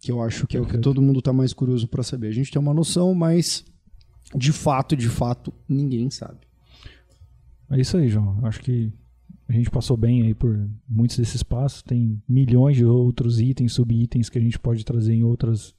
Que 0.00 0.10
eu 0.12 0.22
acho 0.22 0.46
que 0.46 0.56
é 0.56 0.60
o 0.60 0.66
que 0.66 0.78
todo 0.78 1.02
mundo 1.02 1.18
está 1.18 1.32
mais 1.32 1.52
curioso 1.52 1.88
para 1.88 2.02
saber. 2.02 2.28
A 2.28 2.32
gente 2.32 2.50
tem 2.50 2.60
uma 2.60 2.74
noção, 2.74 3.14
mas 3.14 3.64
de 4.34 4.52
fato, 4.52 4.96
de 4.96 5.08
fato, 5.08 5.52
ninguém 5.68 6.10
sabe. 6.10 6.40
É 7.70 7.80
isso 7.80 7.96
aí, 7.96 8.08
João. 8.08 8.38
Acho 8.44 8.60
que 8.60 8.92
a 9.48 9.52
gente 9.52 9.70
passou 9.70 9.96
bem 9.96 10.22
aí 10.22 10.34
por 10.34 10.68
muitos 10.88 11.16
desses 11.16 11.42
passos. 11.42 11.82
Tem 11.82 12.22
milhões 12.28 12.76
de 12.76 12.84
outros 12.84 13.40
itens, 13.40 13.72
subitens 13.72 14.28
que 14.28 14.38
a 14.38 14.40
gente 14.40 14.58
pode 14.58 14.84
trazer 14.84 15.14
em 15.14 15.24
outras 15.24 15.74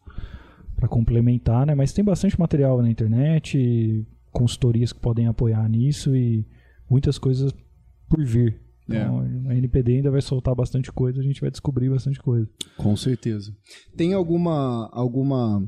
para 0.75 0.87
complementar, 0.87 1.65
né? 1.65 1.73
Mas 1.73 1.93
tem 1.93 2.03
bastante 2.03 2.39
material 2.39 2.81
na 2.81 2.89
internet, 2.89 4.05
consultorias 4.31 4.91
que 4.91 4.99
podem 4.99 5.27
apoiar 5.27 5.67
nisso 5.69 6.15
e 6.15 6.45
muitas 6.89 7.17
coisas 7.17 7.53
por 8.09 8.23
vir. 8.23 8.59
Então, 8.87 9.23
é. 9.47 9.53
a 9.53 9.55
NPD 9.55 9.95
ainda 9.97 10.11
vai 10.11 10.21
soltar 10.21 10.53
bastante 10.53 10.91
coisa, 10.91 11.19
a 11.19 11.23
gente 11.23 11.41
vai 11.41 11.49
descobrir 11.49 11.89
bastante 11.89 12.19
coisa. 12.19 12.47
Com 12.77 12.95
certeza. 12.95 13.55
Tem 13.95 14.13
alguma 14.13 14.89
alguma 14.91 15.67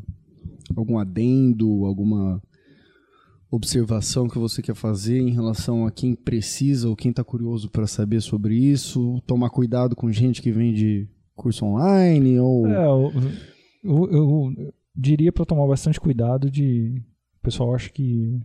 algum 0.75 0.99
adendo, 0.99 1.85
alguma 1.85 2.41
observação 3.49 4.27
que 4.27 4.37
você 4.37 4.61
quer 4.61 4.75
fazer 4.75 5.19
em 5.19 5.31
relação 5.31 5.85
a 5.85 5.91
quem 5.91 6.13
precisa 6.13 6.89
ou 6.89 6.95
quem 6.95 7.11
está 7.11 7.23
curioso 7.23 7.69
para 7.69 7.87
saber 7.87 8.21
sobre 8.21 8.55
isso? 8.55 9.21
Tomar 9.25 9.49
cuidado 9.49 9.95
com 9.95 10.11
gente 10.11 10.41
que 10.41 10.51
vem 10.51 10.73
de 10.73 11.07
curso 11.35 11.65
online 11.65 12.39
ou 12.39 12.67
é, 12.67 12.85
eu, 12.85 13.11
eu, 13.83 14.11
eu 14.11 14.73
diria 14.95 15.31
para 15.31 15.45
tomar 15.45 15.67
bastante 15.67 15.99
cuidado 15.99 16.51
de 16.51 17.01
o 17.39 17.43
pessoal 17.43 17.73
acha 17.73 17.89
que 17.89 18.39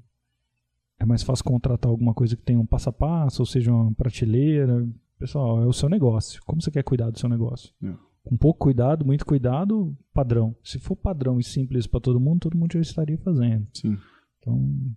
é 0.98 1.04
mais 1.04 1.22
fácil 1.22 1.44
contratar 1.44 1.90
alguma 1.90 2.14
coisa 2.14 2.36
que 2.36 2.42
tenha 2.42 2.60
um 2.60 2.66
passo 2.66 2.88
a 2.88 2.92
passo, 2.92 3.42
ou 3.42 3.46
seja, 3.46 3.72
uma 3.72 3.92
prateleira. 3.92 4.86
Pessoal, 5.18 5.62
é 5.62 5.66
o 5.66 5.72
seu 5.72 5.88
negócio. 5.88 6.40
Como 6.44 6.60
você 6.60 6.70
quer 6.70 6.82
cuidar 6.82 7.10
do 7.10 7.18
seu 7.18 7.28
negócio? 7.28 7.72
É. 7.82 7.92
Com 8.24 8.36
pouco 8.36 8.60
cuidado, 8.60 9.04
muito 9.04 9.26
cuidado, 9.26 9.96
padrão. 10.14 10.54
Se 10.62 10.78
for 10.78 10.94
padrão 10.94 11.40
e 11.40 11.44
simples 11.44 11.86
para 11.86 12.00
todo 12.00 12.20
mundo, 12.20 12.40
todo 12.40 12.56
mundo 12.56 12.72
já 12.72 12.80
estaria 12.80 13.18
fazendo. 13.18 13.66
Sim. 13.74 13.98
Então, 14.38 14.94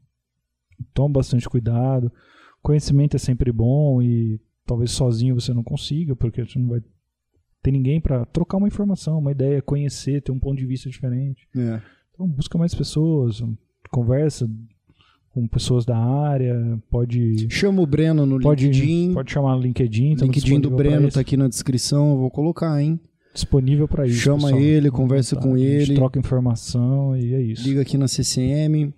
tome 0.94 1.14
bastante 1.14 1.50
cuidado. 1.50 2.12
Conhecimento 2.62 3.16
é 3.16 3.20
sempre 3.20 3.52
bom 3.52 4.02
e 4.02 4.40
talvez 4.66 4.92
sozinho 4.92 5.40
você 5.40 5.54
não 5.54 5.64
consiga, 5.64 6.16
porque 6.16 6.46
você 6.46 6.60
não 6.60 6.70
vai 6.70 6.82
ter 7.62 7.72
ninguém 7.72 8.00
para 8.00 8.26
trocar 8.26 8.58
uma 8.58 8.68
informação, 8.68 9.18
uma 9.18 9.32
ideia, 9.32 9.62
conhecer, 9.62 10.22
ter 10.22 10.32
um 10.32 10.40
ponto 10.40 10.58
de 10.58 10.66
vista 10.68 10.90
diferente. 10.90 11.48
É. 11.56 11.82
Então, 12.14 12.28
busca 12.28 12.58
mais 12.58 12.74
pessoas, 12.76 13.44
conversa, 13.90 14.48
com 15.36 15.46
pessoas 15.50 15.84
da 15.84 15.98
área, 15.98 16.82
pode... 16.90 17.50
Chama 17.50 17.82
o 17.82 17.86
Breno 17.86 18.26
no 18.26 18.40
pode, 18.40 18.68
LinkedIn. 18.68 19.14
Pode 19.14 19.34
chamar 19.34 19.58
no 19.58 19.62
LinkedIn. 19.64 20.16
LinkedIn 20.16 20.62
do 20.62 20.72
Breno 20.72 21.12
tá 21.12 21.20
aqui 21.20 21.36
na 21.36 21.50
descrição, 21.50 22.12
eu 22.12 22.18
vou 22.20 22.32
colocar, 22.32 22.82
hein? 22.82 22.98
Disponível 23.34 23.86
para 23.86 24.08
isso. 24.08 24.22
Chama 24.22 24.44
pessoal. 24.44 24.62
ele, 24.62 24.90
conversa 24.90 25.36
tá, 25.36 25.42
com 25.42 25.58
ele. 25.58 25.94
troca 25.94 26.18
informação 26.18 27.18
e 27.18 27.34
é 27.34 27.42
isso. 27.42 27.68
Liga 27.68 27.82
aqui 27.82 27.98
na 27.98 28.08
CCM. 28.08 28.94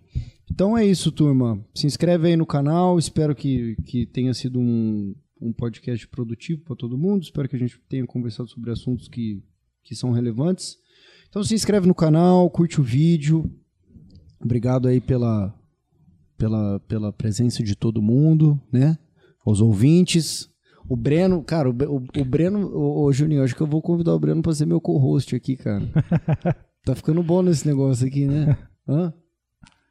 Então 0.52 0.78
é 0.78 0.86
isso, 0.86 1.12
turma. 1.12 1.60
Se 1.73 1.88
inscreve 1.88 2.28
aí 2.28 2.36
no 2.36 2.45
canal. 2.45 3.00
Espero 3.00 3.34
que, 3.34 3.76
que 3.88 4.06
tenha 4.06 4.32
sido 4.36 4.60
um, 4.60 5.15
um 5.41 5.52
podcast 5.52 6.08
produtivo 6.08 6.62
para 6.65 6.76
todo 6.76 7.00
mundo. 7.00 7.23
Espero 7.23 7.50
que 7.50 7.56
a 7.56 7.60
gente 7.60 7.82
tenha 7.89 8.06
conversado 8.06 8.47
sobre 8.47 8.69
assuntos 8.69 9.08
que, 9.08 9.41
que 9.84 9.95
são 9.95 10.12
relevantes. 10.12 10.76
Então 11.28 11.43
se 11.43 11.56
inscreve 11.56 11.88
no 11.88 11.95
canal, 11.95 12.47
curte 12.52 12.80
o 12.80 12.84
vídeo. 12.84 13.52
Obrigado 14.39 14.88
aí 14.88 15.02
pela, 15.02 15.57
pela, 16.38 16.80
pela 16.82 17.12
presença 17.12 17.63
de 17.63 17.76
todo 17.76 18.02
mundo, 18.02 18.60
né? 18.71 18.97
Os 19.45 19.62
ouvintes. 19.62 20.50
O 20.89 20.95
Breno, 20.95 21.43
cara, 21.43 21.69
o, 21.69 21.73
o, 21.73 22.21
o 22.21 22.26
Breno, 22.26 22.71
o, 22.73 23.12
Juninho, 23.12 23.43
acho 23.43 23.56
que 23.56 23.62
eu 23.62 23.67
vou 23.67 23.81
convidar 23.81 24.13
o 24.13 24.19
Breno 24.19 24.42
para 24.42 24.54
ser 24.54 24.65
meu 24.65 24.79
co-host 24.79 25.35
aqui, 25.35 25.58
cara. 25.58 25.85
tá 26.85 26.96
ficando 26.96 27.21
bom 27.21 27.42
nesse 27.42 27.67
negócio 27.67 28.08
aqui, 28.08 28.25
né? 28.25 28.58
Hã? 28.88 29.13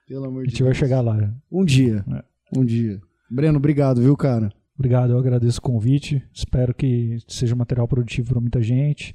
Pelo 0.08 0.26
amor 0.26 0.46
de 0.46 0.48
Deus. 0.48 0.48
A 0.48 0.50
gente 0.50 0.62
vai 0.62 0.74
chegar 0.74 1.00
lá. 1.00 1.34
Um 1.50 1.64
dia. 1.64 2.04
É. 2.10 2.58
Um 2.58 2.64
dia. 2.64 3.00
Breno, 3.30 3.58
obrigado, 3.58 4.00
viu, 4.00 4.16
cara? 4.16 4.52
Obrigado, 4.78 5.10
eu 5.10 5.18
agradeço 5.18 5.58
o 5.58 5.62
convite. 5.62 6.22
Espero 6.32 6.74
que 6.74 7.18
seja 7.26 7.54
um 7.54 7.58
material 7.58 7.88
produtivo 7.88 8.28
para 8.28 8.40
muita 8.40 8.62
gente. 8.62 9.14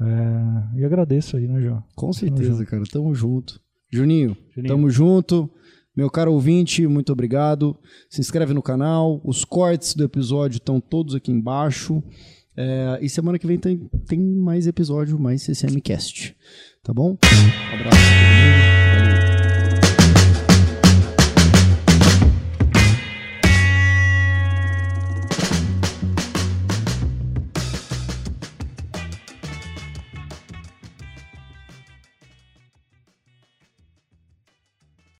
É, 0.00 0.78
e 0.78 0.84
agradeço 0.84 1.36
aí, 1.36 1.46
né, 1.46 1.60
João? 1.60 1.82
Com 1.94 2.12
certeza, 2.12 2.64
cara. 2.64 2.82
Tamo 2.90 3.14
junto. 3.14 3.60
Juninho, 3.92 4.36
Juninho, 4.54 4.72
tamo 4.72 4.88
junto. 4.88 5.50
Meu 6.00 6.08
caro 6.08 6.32
ouvinte, 6.32 6.86
muito 6.86 7.12
obrigado. 7.12 7.76
Se 8.08 8.22
inscreve 8.22 8.54
no 8.54 8.62
canal. 8.62 9.20
Os 9.22 9.44
cortes 9.44 9.92
do 9.94 10.02
episódio 10.02 10.56
estão 10.56 10.80
todos 10.80 11.14
aqui 11.14 11.30
embaixo. 11.30 12.02
É, 12.56 12.98
e 13.02 13.08
semana 13.10 13.38
que 13.38 13.46
vem 13.46 13.58
tem, 13.58 13.76
tem 14.06 14.18
mais 14.18 14.66
episódio, 14.66 15.20
mais 15.20 15.42
CCMcast. 15.42 16.34
Tá 16.82 16.94
bom? 16.94 17.18
Um 17.22 17.74
abraço. 17.74 18.89